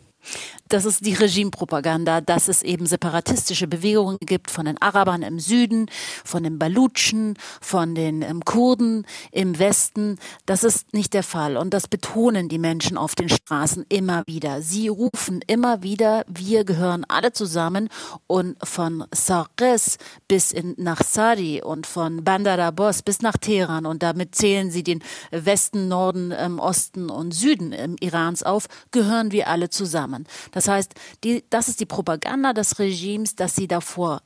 Das 0.69 0.85
ist 0.85 1.03
die 1.03 1.15
Regimepropaganda, 1.15 2.21
dass 2.21 2.47
es 2.47 2.61
eben 2.61 2.85
separatistische 2.85 3.65
Bewegungen 3.65 4.19
gibt 4.21 4.51
von 4.51 4.65
den 4.65 4.79
Arabern 4.79 5.23
im 5.23 5.39
Süden, 5.39 5.87
von 6.23 6.43
den 6.43 6.59
Balutschen, 6.59 7.37
von 7.59 7.95
den 7.95 8.21
ähm, 8.21 8.45
Kurden 8.45 9.07
im 9.31 9.57
Westen. 9.57 10.19
Das 10.45 10.63
ist 10.63 10.93
nicht 10.93 11.15
der 11.15 11.23
Fall. 11.23 11.57
Und 11.57 11.73
das 11.73 11.87
betonen 11.87 12.49
die 12.49 12.59
Menschen 12.59 12.99
auf 12.99 13.15
den 13.15 13.29
Straßen 13.29 13.87
immer 13.89 14.21
wieder. 14.27 14.61
Sie 14.61 14.89
rufen 14.89 15.41
immer 15.47 15.81
wieder, 15.81 16.23
wir 16.27 16.63
gehören 16.65 17.03
alle 17.07 17.33
zusammen. 17.33 17.89
Und 18.27 18.55
von 18.63 19.05
Sarqes 19.11 19.97
bis 20.27 20.51
in, 20.51 20.75
nach 20.77 21.01
Sari 21.03 21.63
und 21.63 21.87
von 21.87 22.23
Bandar 22.23 22.59
Abbas 22.59 23.01
bis 23.01 23.23
nach 23.23 23.37
Teheran. 23.37 23.87
Und 23.87 24.03
damit 24.03 24.35
zählen 24.35 24.69
sie 24.69 24.83
den 24.83 25.01
Westen, 25.31 25.87
Norden, 25.87 26.31
ähm, 26.37 26.59
Osten 26.59 27.09
und 27.09 27.31
Süden 27.31 27.71
im 27.71 27.95
Irans 27.99 28.43
auf, 28.43 28.67
gehören 28.91 29.31
wir 29.31 29.47
alle 29.47 29.71
zusammen. 29.71 30.27
Das 30.51 30.58
heißt, 30.67 30.93
die, 31.23 31.43
das 31.49 31.67
ist 31.67 31.79
die 31.79 31.85
Propaganda 31.85 32.53
des 32.53 32.79
Regimes, 32.79 33.35
dass 33.35 33.55
sie 33.55 33.67
davor, 33.67 34.21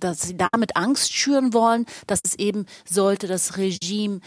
dass 0.00 0.22
sie 0.22 0.36
damit 0.36 0.76
Angst 0.76 1.12
schüren 1.12 1.54
wollen, 1.54 1.86
dass 2.06 2.20
es 2.24 2.34
eben 2.34 2.66
sollte 2.88 3.26
das 3.26 3.56
Regime 3.56 4.20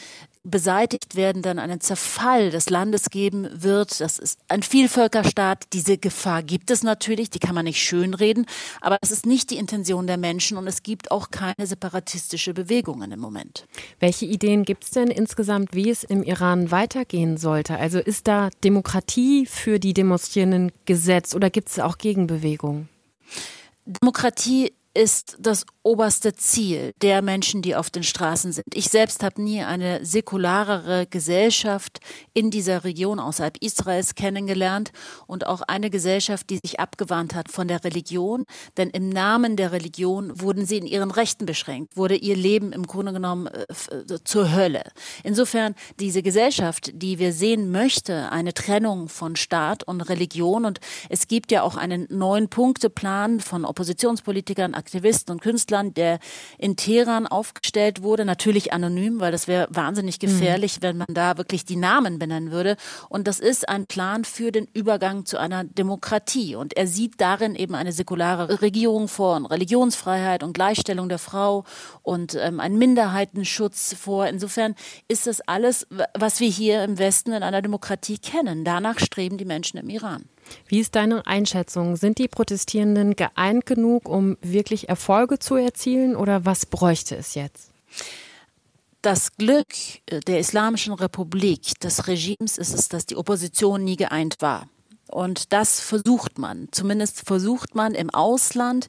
beseitigt 0.43 1.15
werden, 1.15 1.41
dann 1.41 1.59
einen 1.59 1.81
Zerfall 1.81 2.49
des 2.49 2.69
Landes 2.69 3.09
geben 3.09 3.47
wird. 3.51 3.99
Das 3.99 4.17
ist 4.17 4.39
ein 4.47 4.63
Vielvölkerstaat. 4.63 5.65
Diese 5.73 5.97
Gefahr 5.97 6.41
gibt 6.41 6.71
es 6.71 6.83
natürlich, 6.83 7.29
die 7.29 7.39
kann 7.39 7.55
man 7.55 7.65
nicht 7.65 7.81
schönreden, 7.81 8.45
aber 8.81 8.97
es 9.01 9.11
ist 9.11 9.25
nicht 9.25 9.51
die 9.51 9.57
Intention 9.57 10.07
der 10.07 10.17
Menschen 10.17 10.57
und 10.57 10.67
es 10.67 10.83
gibt 10.83 11.11
auch 11.11 11.29
keine 11.29 11.67
separatistische 11.67 12.53
Bewegungen 12.53 13.11
im 13.11 13.19
Moment. 13.19 13.67
Welche 13.99 14.25
Ideen 14.25 14.65
gibt 14.65 14.85
es 14.85 14.91
denn 14.91 15.09
insgesamt, 15.09 15.73
wie 15.73 15.89
es 15.89 16.03
im 16.03 16.23
Iran 16.23 16.71
weitergehen 16.71 17.37
sollte? 17.37 17.77
Also 17.77 17.99
ist 17.99 18.27
da 18.27 18.49
Demokratie 18.63 19.45
für 19.45 19.79
die 19.79 19.93
Demonstrierenden 19.93 20.71
gesetzt 20.85 21.35
oder 21.35 21.49
gibt 21.49 21.69
es 21.69 21.79
auch 21.79 21.97
Gegenbewegungen? 21.97 22.89
Demokratie 23.85 24.73
ist 24.93 25.37
das 25.39 25.65
oberste 25.83 26.33
Ziel 26.33 26.93
der 27.01 27.21
Menschen, 27.21 27.61
die 27.61 27.75
auf 27.75 27.89
den 27.89 28.03
Straßen 28.03 28.51
sind. 28.51 28.65
Ich 28.73 28.89
selbst 28.89 29.23
habe 29.23 29.41
nie 29.41 29.63
eine 29.63 30.05
säkularere 30.05 31.07
Gesellschaft 31.07 31.99
in 32.33 32.51
dieser 32.51 32.83
Region 32.83 33.19
außerhalb 33.19 33.57
Israels 33.61 34.15
kennengelernt 34.15 34.91
und 35.27 35.47
auch 35.47 35.61
eine 35.61 35.89
Gesellschaft, 35.89 36.49
die 36.49 36.59
sich 36.63 36.79
abgewandt 36.79 37.35
hat 37.35 37.49
von 37.49 37.67
der 37.67 37.83
Religion. 37.83 38.45
Denn 38.77 38.89
im 38.89 39.09
Namen 39.09 39.55
der 39.55 39.71
Religion 39.71 40.39
wurden 40.41 40.65
sie 40.65 40.77
in 40.77 40.85
ihren 40.85 41.11
Rechten 41.11 41.45
beschränkt, 41.45 41.95
wurde 41.95 42.15
ihr 42.15 42.35
Leben 42.35 42.73
im 42.73 42.85
Grunde 42.85 43.13
genommen 43.13 43.47
äh, 43.47 44.19
zur 44.23 44.51
Hölle. 44.51 44.83
Insofern 45.23 45.73
diese 45.99 46.21
Gesellschaft, 46.21 46.91
die 46.93 47.17
wir 47.17 47.31
sehen 47.33 47.71
möchte, 47.71 48.31
eine 48.31 48.53
Trennung 48.53 49.07
von 49.07 49.35
Staat 49.35 49.83
und 49.83 50.01
Religion 50.01 50.65
und 50.65 50.79
es 51.09 51.27
gibt 51.27 51.51
ja 51.51 51.63
auch 51.63 51.77
einen 51.77 52.07
neun 52.09 52.49
Punkte 52.49 52.89
Plan 52.89 53.39
von 53.39 53.65
Oppositionspolitikern 53.65 54.75
Aktivisten 54.81 55.31
und 55.31 55.41
Künstlern, 55.41 55.93
der 55.93 56.19
in 56.57 56.75
Teheran 56.75 57.27
aufgestellt 57.27 58.01
wurde, 58.01 58.25
natürlich 58.25 58.73
anonym, 58.73 59.19
weil 59.19 59.31
das 59.31 59.47
wäre 59.47 59.67
wahnsinnig 59.69 60.15
mhm. 60.15 60.25
gefährlich, 60.27 60.77
mhm. 60.77 60.83
wenn 60.83 60.97
man 60.97 61.13
da 61.13 61.37
wirklich 61.37 61.65
die 61.65 61.75
Namen 61.75 62.17
benennen 62.17 62.51
würde. 62.51 62.77
Und 63.07 63.27
das 63.27 63.39
ist 63.39 63.69
ein 63.69 63.85
Plan 63.85 64.25
für 64.25 64.51
den 64.51 64.67
Übergang 64.73 65.25
zu 65.25 65.37
einer 65.37 65.63
Demokratie. 65.63 66.55
Und 66.55 66.75
er 66.75 66.87
sieht 66.87 67.21
darin 67.21 67.55
eben 67.55 67.75
eine 67.75 67.91
säkulare 67.91 68.61
Regierung 68.61 69.07
vor 69.07 69.35
und 69.35 69.45
Religionsfreiheit 69.45 70.41
und 70.41 70.53
Gleichstellung 70.53 71.09
der 71.09 71.19
Frau 71.19 71.63
und 72.01 72.35
ähm, 72.35 72.59
einen 72.59 72.77
Minderheitenschutz 72.77 73.93
vor. 73.93 74.25
Insofern 74.27 74.75
ist 75.07 75.27
das 75.27 75.41
alles, 75.41 75.87
was 76.17 76.39
wir 76.39 76.49
hier 76.49 76.83
im 76.83 76.97
Westen 76.97 77.33
in 77.33 77.43
einer 77.43 77.61
Demokratie 77.61 78.17
kennen. 78.17 78.65
Danach 78.65 78.99
streben 78.99 79.37
die 79.37 79.45
Menschen 79.45 79.77
im 79.77 79.89
Iran. 79.89 80.25
Wie 80.67 80.79
ist 80.79 80.95
deine 80.95 81.25
Einschätzung? 81.27 81.95
Sind 81.95 82.17
die 82.17 82.27
Protestierenden 82.27 83.15
geeint 83.15 83.65
genug, 83.65 84.07
um 84.07 84.37
wirklich 84.41 84.89
Erfolge 84.89 85.39
zu 85.39 85.55
erzielen 85.55 86.15
oder 86.15 86.45
was 86.45 86.65
bräuchte 86.65 87.15
es 87.15 87.35
jetzt? 87.35 87.71
Das 89.01 89.35
Glück 89.35 89.73
der 90.27 90.39
Islamischen 90.39 90.93
Republik, 90.93 91.79
des 91.79 92.07
Regimes, 92.07 92.57
ist 92.57 92.73
es, 92.73 92.87
dass 92.87 93.05
die 93.05 93.15
Opposition 93.15 93.83
nie 93.83 93.95
geeint 93.95 94.37
war. 94.41 94.69
Und 95.11 95.53
das 95.53 95.79
versucht 95.79 96.37
man. 96.39 96.69
Zumindest 96.71 97.25
versucht 97.25 97.75
man 97.75 97.93
im 97.93 98.09
Ausland 98.09 98.87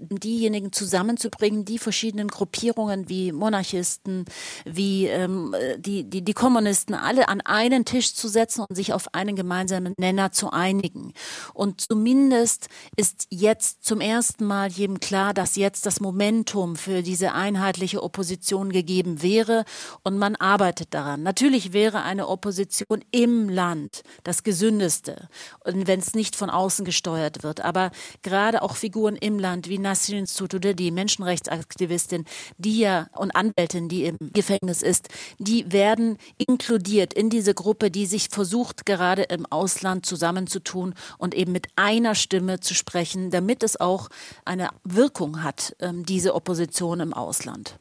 diejenigen 0.00 0.72
zusammenzubringen, 0.72 1.64
die 1.64 1.78
verschiedenen 1.78 2.28
Gruppierungen 2.28 3.08
wie 3.08 3.32
Monarchisten, 3.32 4.24
wie 4.64 5.06
ähm, 5.06 5.54
die, 5.78 6.04
die, 6.04 6.22
die 6.22 6.34
Kommunisten, 6.34 6.94
alle 6.94 7.28
an 7.28 7.40
einen 7.40 7.84
Tisch 7.84 8.14
zu 8.14 8.28
setzen 8.28 8.64
und 8.68 8.74
sich 8.74 8.92
auf 8.92 9.14
einen 9.14 9.36
gemeinsamen 9.36 9.94
Nenner 9.98 10.32
zu 10.32 10.50
einigen. 10.50 11.12
Und 11.54 11.82
zumindest 11.82 12.68
ist 12.96 13.26
jetzt 13.30 13.84
zum 13.84 14.00
ersten 14.00 14.44
Mal 14.44 14.70
jedem 14.70 15.00
klar, 15.00 15.34
dass 15.34 15.56
jetzt 15.56 15.86
das 15.86 16.00
Momentum 16.00 16.76
für 16.76 17.02
diese 17.02 17.32
einheitliche 17.32 18.02
Opposition 18.02 18.70
gegeben 18.70 19.22
wäre 19.22 19.64
und 20.02 20.18
man 20.18 20.36
arbeitet 20.36 20.94
daran. 20.94 21.22
Natürlich 21.22 21.72
wäre 21.72 22.02
eine 22.02 22.28
Opposition 22.28 23.04
im 23.10 23.48
Land 23.48 24.02
das 24.24 24.42
gesündeste 24.42 25.28
und 25.64 25.86
wenn 25.86 26.00
es 26.00 26.14
nicht 26.14 26.36
von 26.36 26.50
außen 26.50 26.84
gesteuert 26.84 27.42
wird. 27.42 27.60
Aber 27.60 27.90
gerade 28.22 28.62
auch 28.62 28.76
Figuren 28.76 29.16
im 29.16 29.38
Land 29.38 29.68
wie 29.68 29.78
Nasrin 29.78 30.26
Sotoudeh, 30.26 30.74
die 30.74 30.90
Menschenrechtsaktivistin, 30.90 32.24
die 32.58 32.78
ja 32.78 33.08
und 33.16 33.34
Anwältin, 33.34 33.88
die 33.88 34.04
im 34.04 34.16
Gefängnis 34.32 34.82
ist, 34.82 35.08
die 35.38 35.70
werden 35.72 36.18
inkludiert 36.36 37.14
in 37.14 37.30
diese 37.30 37.54
Gruppe, 37.54 37.90
die 37.90 38.06
sich 38.06 38.28
versucht, 38.30 38.86
gerade 38.86 39.22
im 39.24 39.46
Ausland 39.46 40.06
zusammenzutun 40.06 40.94
und 41.18 41.34
eben 41.34 41.52
mit 41.52 41.66
einer 41.76 42.14
Stimme 42.14 42.60
zu 42.60 42.74
sprechen, 42.74 43.30
damit 43.30 43.62
es 43.62 43.80
auch 43.80 44.08
eine 44.44 44.68
Wirkung 44.84 45.42
hat, 45.42 45.76
ähm, 45.80 46.04
diese 46.04 46.34
Opposition 46.34 47.00
im 47.00 47.12
Ausland. 47.14 47.78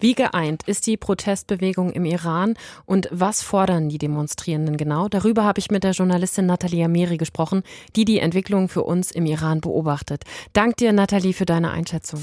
Wie 0.00 0.14
geeint 0.14 0.62
ist 0.66 0.86
die 0.86 0.96
Protestbewegung 0.96 1.92
im 1.92 2.06
Iran 2.06 2.54
und 2.86 3.08
was 3.10 3.42
fordern 3.42 3.90
die 3.90 3.98
Demonstrierenden 3.98 4.78
genau? 4.78 5.08
Darüber 5.08 5.44
habe 5.44 5.58
ich 5.58 5.70
mit 5.70 5.84
der 5.84 5.90
Journalistin 5.92 6.46
Nathalie 6.46 6.86
Amiri 6.86 7.18
gesprochen, 7.18 7.62
die 7.96 8.06
die 8.06 8.18
Entwicklung 8.18 8.70
für 8.70 8.82
uns 8.82 9.10
im 9.10 9.26
Iran 9.26 9.60
beobachtet. 9.60 10.24
Dank 10.54 10.78
dir, 10.78 10.94
Nathalie, 10.94 11.34
für 11.34 11.44
deine 11.44 11.70
Einschätzung. 11.70 12.22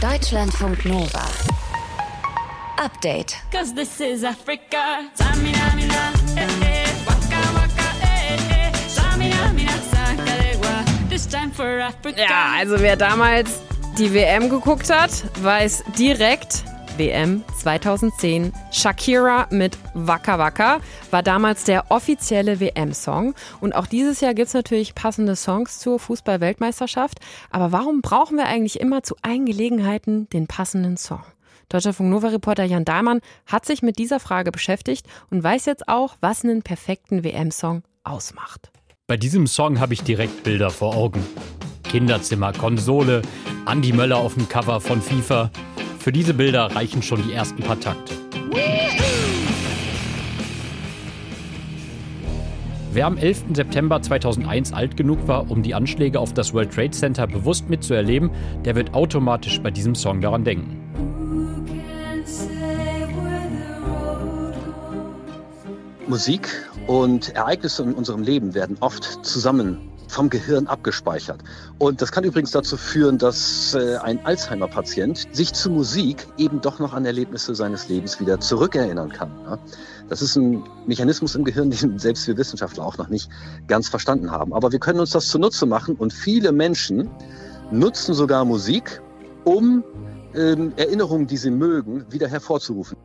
Deutschlandfunk 0.00 0.86
Nova. 0.86 1.26
Update. 2.82 3.36
Cause 3.52 3.74
this 3.74 4.00
is 4.00 4.24
Africa. 4.24 5.04
Ja, 12.16 12.52
also 12.58 12.80
wer 12.80 12.96
damals 12.96 13.60
die 13.98 14.12
WM 14.12 14.48
geguckt 14.48 14.90
hat, 14.90 15.10
weiß 15.42 15.84
direkt, 15.98 16.64
WM 16.96 17.44
2010. 17.56 18.52
Shakira 18.70 19.46
mit 19.50 19.76
Waka 19.94 20.38
Waka 20.38 20.80
war 21.10 21.22
damals 21.22 21.64
der 21.64 21.90
offizielle 21.90 22.60
WM-Song. 22.60 23.34
Und 23.60 23.74
auch 23.74 23.86
dieses 23.86 24.20
Jahr 24.20 24.34
gibt 24.34 24.48
es 24.48 24.54
natürlich 24.54 24.94
passende 24.94 25.36
Songs 25.36 25.78
zur 25.78 25.98
Fußball-Weltmeisterschaft. 25.98 27.18
Aber 27.50 27.72
warum 27.72 28.00
brauchen 28.00 28.36
wir 28.36 28.46
eigentlich 28.46 28.80
immer 28.80 29.02
zu 29.02 29.16
allen 29.22 29.46
Gelegenheiten 29.46 30.28
den 30.30 30.46
passenden 30.46 30.96
Song? 30.96 31.22
Deutscher 31.68 31.92
Funk 31.92 32.10
Nova 32.10 32.28
Reporter 32.28 32.64
Jan 32.64 32.84
Dahlmann 32.84 33.20
hat 33.46 33.66
sich 33.66 33.82
mit 33.82 33.98
dieser 33.98 34.20
Frage 34.20 34.52
beschäftigt 34.52 35.06
und 35.30 35.42
weiß 35.42 35.66
jetzt 35.66 35.88
auch, 35.88 36.16
was 36.20 36.44
einen 36.44 36.62
perfekten 36.62 37.24
WM-Song 37.24 37.82
ausmacht. 38.04 38.70
Bei 39.06 39.16
diesem 39.16 39.46
Song 39.46 39.80
habe 39.80 39.94
ich 39.94 40.02
direkt 40.02 40.44
Bilder 40.44 40.70
vor 40.70 40.94
Augen. 40.96 41.24
Kinderzimmer, 41.82 42.52
Konsole, 42.52 43.22
Andy 43.70 43.92
Möller 43.92 44.16
auf 44.16 44.34
dem 44.34 44.48
Cover 44.48 44.80
von 44.80 45.00
FIFA. 45.00 45.50
Für 46.04 46.12
diese 46.12 46.34
Bilder 46.34 46.66
reichen 46.76 47.00
schon 47.00 47.26
die 47.26 47.32
ersten 47.32 47.62
paar 47.62 47.80
Takte. 47.80 48.12
Wer 52.92 53.06
am 53.06 53.16
11. 53.16 53.44
September 53.54 54.02
2001 54.02 54.74
alt 54.74 54.98
genug 54.98 55.26
war, 55.26 55.50
um 55.50 55.62
die 55.62 55.74
Anschläge 55.74 56.20
auf 56.20 56.34
das 56.34 56.52
World 56.52 56.74
Trade 56.74 56.90
Center 56.90 57.26
bewusst 57.26 57.70
mitzuerleben, 57.70 58.30
der 58.66 58.74
wird 58.74 58.92
automatisch 58.92 59.58
bei 59.62 59.70
diesem 59.70 59.94
Song 59.94 60.20
daran 60.20 60.44
denken. 60.44 60.78
Musik 66.06 66.50
und 66.86 67.30
Ereignisse 67.30 67.82
in 67.82 67.94
unserem 67.94 68.22
Leben 68.22 68.52
werden 68.52 68.76
oft 68.80 69.24
zusammen 69.24 69.78
vom 70.14 70.30
Gehirn 70.30 70.66
abgespeichert. 70.66 71.42
Und 71.78 72.00
das 72.00 72.12
kann 72.12 72.24
übrigens 72.24 72.52
dazu 72.52 72.76
führen, 72.76 73.18
dass 73.18 73.74
äh, 73.74 73.96
ein 73.96 74.24
Alzheimer-Patient 74.24 75.26
sich 75.32 75.52
zu 75.52 75.70
Musik 75.70 76.26
eben 76.38 76.60
doch 76.60 76.78
noch 76.78 76.94
an 76.94 77.04
Erlebnisse 77.04 77.54
seines 77.54 77.88
Lebens 77.88 78.20
wieder 78.20 78.40
zurückerinnern 78.40 79.10
kann. 79.10 79.58
Das 80.08 80.22
ist 80.22 80.36
ein 80.36 80.62
Mechanismus 80.86 81.34
im 81.34 81.44
Gehirn, 81.44 81.70
den 81.70 81.98
selbst 81.98 82.26
wir 82.28 82.36
Wissenschaftler 82.36 82.86
auch 82.86 82.96
noch 82.96 83.08
nicht 83.08 83.28
ganz 83.66 83.88
verstanden 83.88 84.30
haben. 84.30 84.52
Aber 84.54 84.72
wir 84.72 84.78
können 84.78 85.00
uns 85.00 85.10
das 85.10 85.28
zunutze 85.28 85.66
machen 85.66 85.96
und 85.96 86.12
viele 86.12 86.52
Menschen 86.52 87.10
nutzen 87.70 88.14
sogar 88.14 88.44
Musik, 88.44 89.00
um 89.44 89.82
ähm, 90.34 90.72
Erinnerungen, 90.76 91.26
die 91.26 91.36
sie 91.36 91.50
mögen, 91.50 92.04
wieder 92.10 92.28
hervorzurufen. 92.28 92.96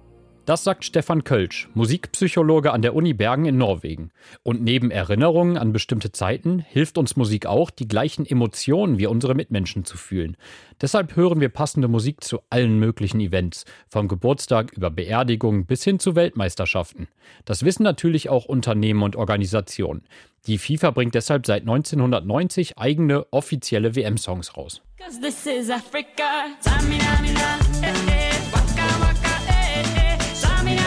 Das 0.49 0.63
sagt 0.63 0.83
Stefan 0.83 1.23
Kölsch, 1.23 1.69
Musikpsychologe 1.75 2.73
an 2.73 2.81
der 2.81 2.95
Uni 2.95 3.13
Bergen 3.13 3.45
in 3.45 3.59
Norwegen. 3.59 4.09
Und 4.41 4.63
neben 4.63 4.89
Erinnerungen 4.89 5.57
an 5.57 5.73
bestimmte 5.73 6.12
Zeiten 6.12 6.57
hilft 6.57 6.97
uns 6.97 7.15
Musik 7.15 7.45
auch, 7.45 7.69
die 7.69 7.88
gleichen 7.88 8.25
Emotionen 8.25 8.97
wie 8.97 9.05
unsere 9.05 9.35
Mitmenschen 9.35 9.85
zu 9.85 9.95
fühlen. 9.95 10.38
Deshalb 10.81 11.15
hören 11.15 11.39
wir 11.39 11.49
passende 11.49 11.88
Musik 11.88 12.23
zu 12.23 12.39
allen 12.49 12.79
möglichen 12.79 13.19
Events, 13.19 13.65
vom 13.89 14.07
Geburtstag 14.07 14.73
über 14.73 14.89
Beerdigungen 14.89 15.67
bis 15.67 15.83
hin 15.83 15.99
zu 15.99 16.15
Weltmeisterschaften. 16.15 17.09
Das 17.45 17.63
wissen 17.63 17.83
natürlich 17.83 18.29
auch 18.29 18.45
Unternehmen 18.45 19.03
und 19.03 19.15
Organisationen. 19.15 20.01
Die 20.47 20.57
FIFA 20.57 20.89
bringt 20.89 21.13
deshalb 21.13 21.45
seit 21.45 21.62
1990 21.62 22.79
eigene 22.79 23.31
offizielle 23.31 23.95
WM-Songs 23.95 24.57
raus. 24.57 24.81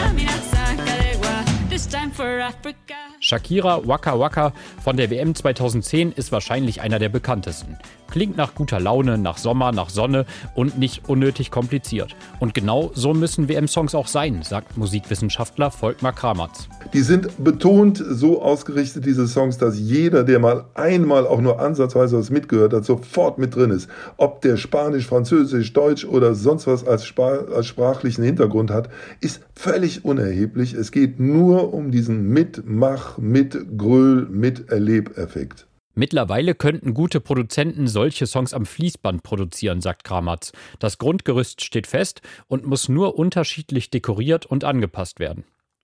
I 0.03 0.11
mean, 0.11 0.27
I. 0.27 0.52
Shakira 3.19 3.87
Waka 3.87 4.19
Waka 4.19 4.53
von 4.83 4.97
der 4.97 5.09
WM 5.09 5.35
2010 5.35 6.11
ist 6.11 6.31
wahrscheinlich 6.31 6.81
einer 6.81 6.99
der 6.99 7.09
bekanntesten. 7.09 7.77
Klingt 8.11 8.37
nach 8.37 8.53
guter 8.53 8.79
Laune, 8.79 9.17
nach 9.17 9.37
Sommer, 9.37 9.71
nach 9.71 9.89
Sonne 9.89 10.25
und 10.53 10.77
nicht 10.77 11.09
unnötig 11.09 11.49
kompliziert. 11.49 12.15
Und 12.39 12.53
genau 12.53 12.91
so 12.93 13.13
müssen 13.13 13.49
WM-Songs 13.49 13.95
auch 13.95 14.07
sein, 14.07 14.43
sagt 14.43 14.77
Musikwissenschaftler 14.77 15.71
Volkmar 15.71 16.13
Kramatz. 16.13 16.69
Die 16.93 17.01
sind 17.01 17.43
betont 17.43 18.03
so 18.07 18.41
ausgerichtet, 18.41 19.05
diese 19.05 19.27
Songs, 19.27 19.57
dass 19.57 19.79
jeder, 19.79 20.23
der 20.23 20.39
mal 20.39 20.65
einmal 20.75 21.25
auch 21.25 21.41
nur 21.41 21.59
ansatzweise 21.59 22.19
was 22.19 22.29
mitgehört 22.29 22.73
hat, 22.73 22.85
sofort 22.85 23.39
mit 23.39 23.55
drin 23.55 23.71
ist. 23.71 23.89
Ob 24.17 24.41
der 24.41 24.57
Spanisch, 24.57 25.07
Französisch, 25.07 25.73
Deutsch 25.73 26.05
oder 26.05 26.35
sonst 26.35 26.67
was 26.67 26.85
als, 26.85 27.11
als 27.17 27.65
sprachlichen 27.65 28.23
Hintergrund 28.23 28.69
hat, 28.69 28.89
ist 29.21 29.41
völlig 29.55 30.05
unerheblich. 30.05 30.73
Es 30.73 30.91
geht 30.91 31.19
nur 31.19 31.72
um 31.73 31.91
diesen 31.91 32.29
Mitmach, 32.29 33.17
Mitgröl, 33.17 34.27
Miterlebeffekt. 34.29 35.67
Mittlerweile 35.95 36.55
könnten 36.55 36.95
gute 36.95 37.19
Produzenten 37.19 37.87
solche 37.87 38.25
Songs 38.25 38.53
am 38.53 38.65
Fließband 38.65 39.21
produzieren, 39.21 39.79
sagt 39.79 40.03
Kramatz. 40.03 40.51
Das 40.79 40.97
Grundgerüst 40.97 41.63
steht 41.63 41.85
fest 41.85 42.21
und 42.47 42.65
muss 42.65 42.89
nur 42.89 43.19
unterschiedlich 43.19 43.91
dekoriert 43.91 44.45
und 44.47 44.63
angepasst 44.63 45.19
werden. 45.19 45.43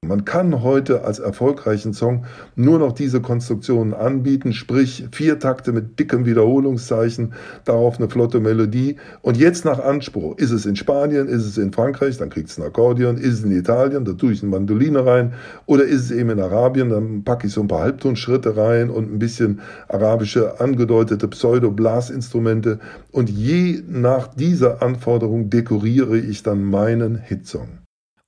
Man 0.10 0.26
kann 0.26 0.64
heute 0.64 1.04
als 1.04 1.20
erfolgreichen 1.20 1.94
Song 1.94 2.26
nur 2.56 2.80
noch 2.80 2.94
diese 2.94 3.22
Konstruktionen 3.22 3.94
anbieten, 3.94 4.54
sprich 4.54 5.06
vier 5.12 5.38
Takte 5.38 5.72
mit 5.72 6.00
dickem 6.00 6.26
Wiederholungszeichen, 6.26 7.34
darauf 7.64 8.00
eine 8.00 8.10
flotte 8.10 8.40
Melodie. 8.40 8.96
Und 9.22 9.38
jetzt 9.38 9.66
nach 9.66 9.78
Anspruch, 9.78 10.36
ist 10.38 10.50
es 10.50 10.66
in 10.66 10.76
Spanien, 10.76 11.28
ist 11.28 11.46
es 11.46 11.60
in 11.60 11.72
Frankreich, 11.72 12.18
dann 12.18 12.32
kriegt 12.32 12.50
es 12.50 12.58
ein 12.58 12.64
Akkordeon, 12.64 13.18
ist 13.18 13.34
es 13.34 13.44
in 13.44 13.52
Italien, 13.52 14.04
da 14.04 14.14
tue 14.14 14.32
ich 14.32 14.42
eine 14.42 14.50
Mandoline 14.50 15.06
rein, 15.06 15.34
oder 15.68 15.84
ist 15.84 16.06
es 16.06 16.12
eben 16.12 16.32
in 16.32 16.40
Arabien, 16.40 16.90
dann 16.90 17.24
packe 17.24 17.46
ich 17.46 17.54
so 17.54 17.62
ein 17.62 17.68
paar 17.68 17.82
Halbtonschritte 17.82 18.58
rein 18.58 18.90
und 18.90 19.14
ein 19.14 19.20
bisschen 19.20 19.60
arabische 19.90 20.60
angedeutete 20.60 21.28
Pseudo-Blasinstrumente. 21.28 22.80
Und 23.12 23.30
je 23.30 23.84
nach 23.88 24.34
dieser 24.34 24.82
Anforderung 24.82 25.52
dekoriere 25.52 26.18
ich 26.18 26.42
dann 26.42 26.64
meinen 26.64 27.16
Hitsong. 27.16 27.79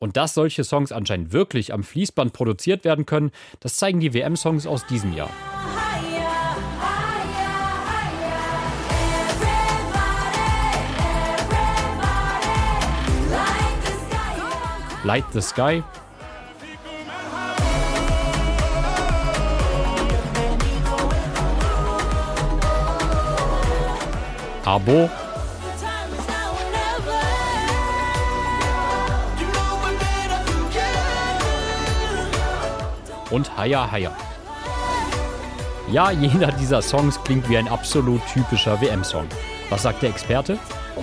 Und 0.02 0.18
dass 0.18 0.34
solche 0.34 0.64
Songs 0.64 0.92
anscheinend 0.92 1.32
wirklich 1.32 1.74
am 1.74 1.84
Fließband 1.84 2.34
produziert 2.34 2.84
werden 2.86 3.06
können, 3.06 3.32
das 3.60 3.76
zeigen 3.76 4.00
die 4.00 4.16
WM-Songs 4.16 4.66
aus 4.66 4.84
diesem 4.88 5.14
Jahr. 5.14 5.30
Light 15.04 15.26
the 15.34 15.42
Sky. 15.42 15.84
Abo. 24.66 25.10
Und 33.32 33.58
Haya 33.58 33.92
Haya. 33.92 34.16
Ja, 35.92 36.12
jeder 36.22 36.52
dieser 36.52 36.82
Songs 36.82 37.20
klingt 37.24 37.50
wie 37.50 37.58
ein 37.58 37.68
absolut 37.68 38.22
typischer 38.32 38.80
WM-Song. 38.82 39.26
Was 39.70 39.84
sagt 39.84 40.02
der 40.04 40.10
Experte? 40.10 40.60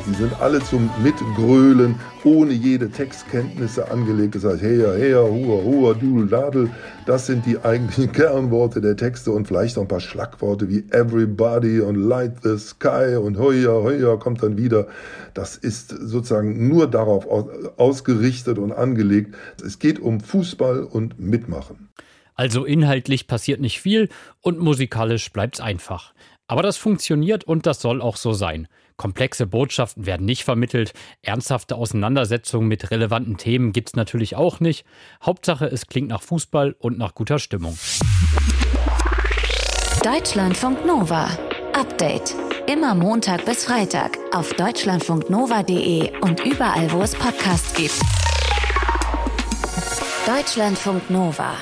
Die 0.07 0.15
sind 0.15 0.39
alle 0.41 0.61
zum 0.61 0.91
Mitgrölen, 1.03 1.97
ohne 2.25 2.53
jede 2.53 2.91
Textkenntnisse 2.91 3.91
angelegt. 3.91 4.35
Das 4.35 4.45
heißt, 4.45 4.63
heya, 4.63 4.93
heya, 4.93 5.23
hua, 5.23 5.63
hua, 5.65 5.95
dudel, 5.95 6.29
dadel. 6.29 6.71
Das 7.07 7.27
sind 7.27 7.47
die 7.47 7.59
eigentlichen 7.59 8.13
Kernworte 8.13 8.81
der 8.81 8.97
Texte 8.97 9.33
und 9.33 9.49
vielleicht 9.49 9.77
noch 9.77 9.85
ein 9.85 9.89
paar 9.89 10.01
Schlagworte 10.01 10.69
wie 10.69 10.85
everybody 10.91 11.81
und 11.81 11.97
light 11.97 12.43
the 12.43 12.59
sky 12.59 13.17
und 13.17 13.39
hoya, 13.39 13.73
hoya 13.73 14.17
kommt 14.17 14.43
dann 14.43 14.57
wieder. 14.59 14.87
Das 15.35 15.57
ist 15.57 15.91
sozusagen 15.91 16.69
nur 16.69 16.87
darauf 16.87 17.27
ausgerichtet 17.79 18.59
und 18.59 18.73
angelegt. 18.73 19.35
Es 19.65 19.79
geht 19.79 19.99
um 19.99 20.21
Fußball 20.21 20.85
und 20.85 21.19
Mitmachen. 21.19 21.89
Also 22.39 22.65
inhaltlich 22.65 23.27
passiert 23.27 23.61
nicht 23.61 23.81
viel 23.81 24.09
und 24.41 24.61
musikalisch 24.61 25.33
bleibt's 25.33 25.61
einfach. 25.61 26.15
Aber 26.47 26.63
das 26.63 26.77
funktioniert 26.77 27.43
und 27.43 27.67
das 27.67 27.83
soll 27.83 28.01
auch 28.01 28.17
so 28.17 28.33
sein. 28.33 28.69
Komplexe 28.97 29.45
Botschaften 29.45 30.07
werden 30.07 30.25
nicht 30.25 30.45
vermittelt, 30.45 30.93
ernsthafte 31.21 31.75
Auseinandersetzungen 31.75 32.69
mit 32.69 32.93
relevanten 32.93 33.39
Themen 33.39 33.73
gibt's 33.73 33.97
natürlich 33.97 34.37
auch 34.37 34.61
nicht. 34.61 34.87
Hauptsache, 35.21 35.67
es 35.67 35.89
klingt 35.89 36.09
nach 36.09 36.23
Fußball 36.23 36.77
und 36.79 36.97
nach 36.97 37.17
guter 37.17 37.41
Stimmung. 37.41 37.77
Deutschlandfunk 40.05 40.87
Nova. 40.87 41.29
Update. 41.73 42.37
Immer 42.69 42.95
Montag 42.95 43.45
bis 43.47 43.65
Freitag 43.65 44.17
auf 44.33 44.53
deutschlandfunknova.de 44.53 46.21
und 46.21 46.45
überall, 46.45 46.93
wo 46.93 47.03
es 47.03 47.17
Podcasts 47.17 47.75
gibt. 47.75 48.01
Deutschlandfunk 50.25 51.11
Nova. 51.11 51.57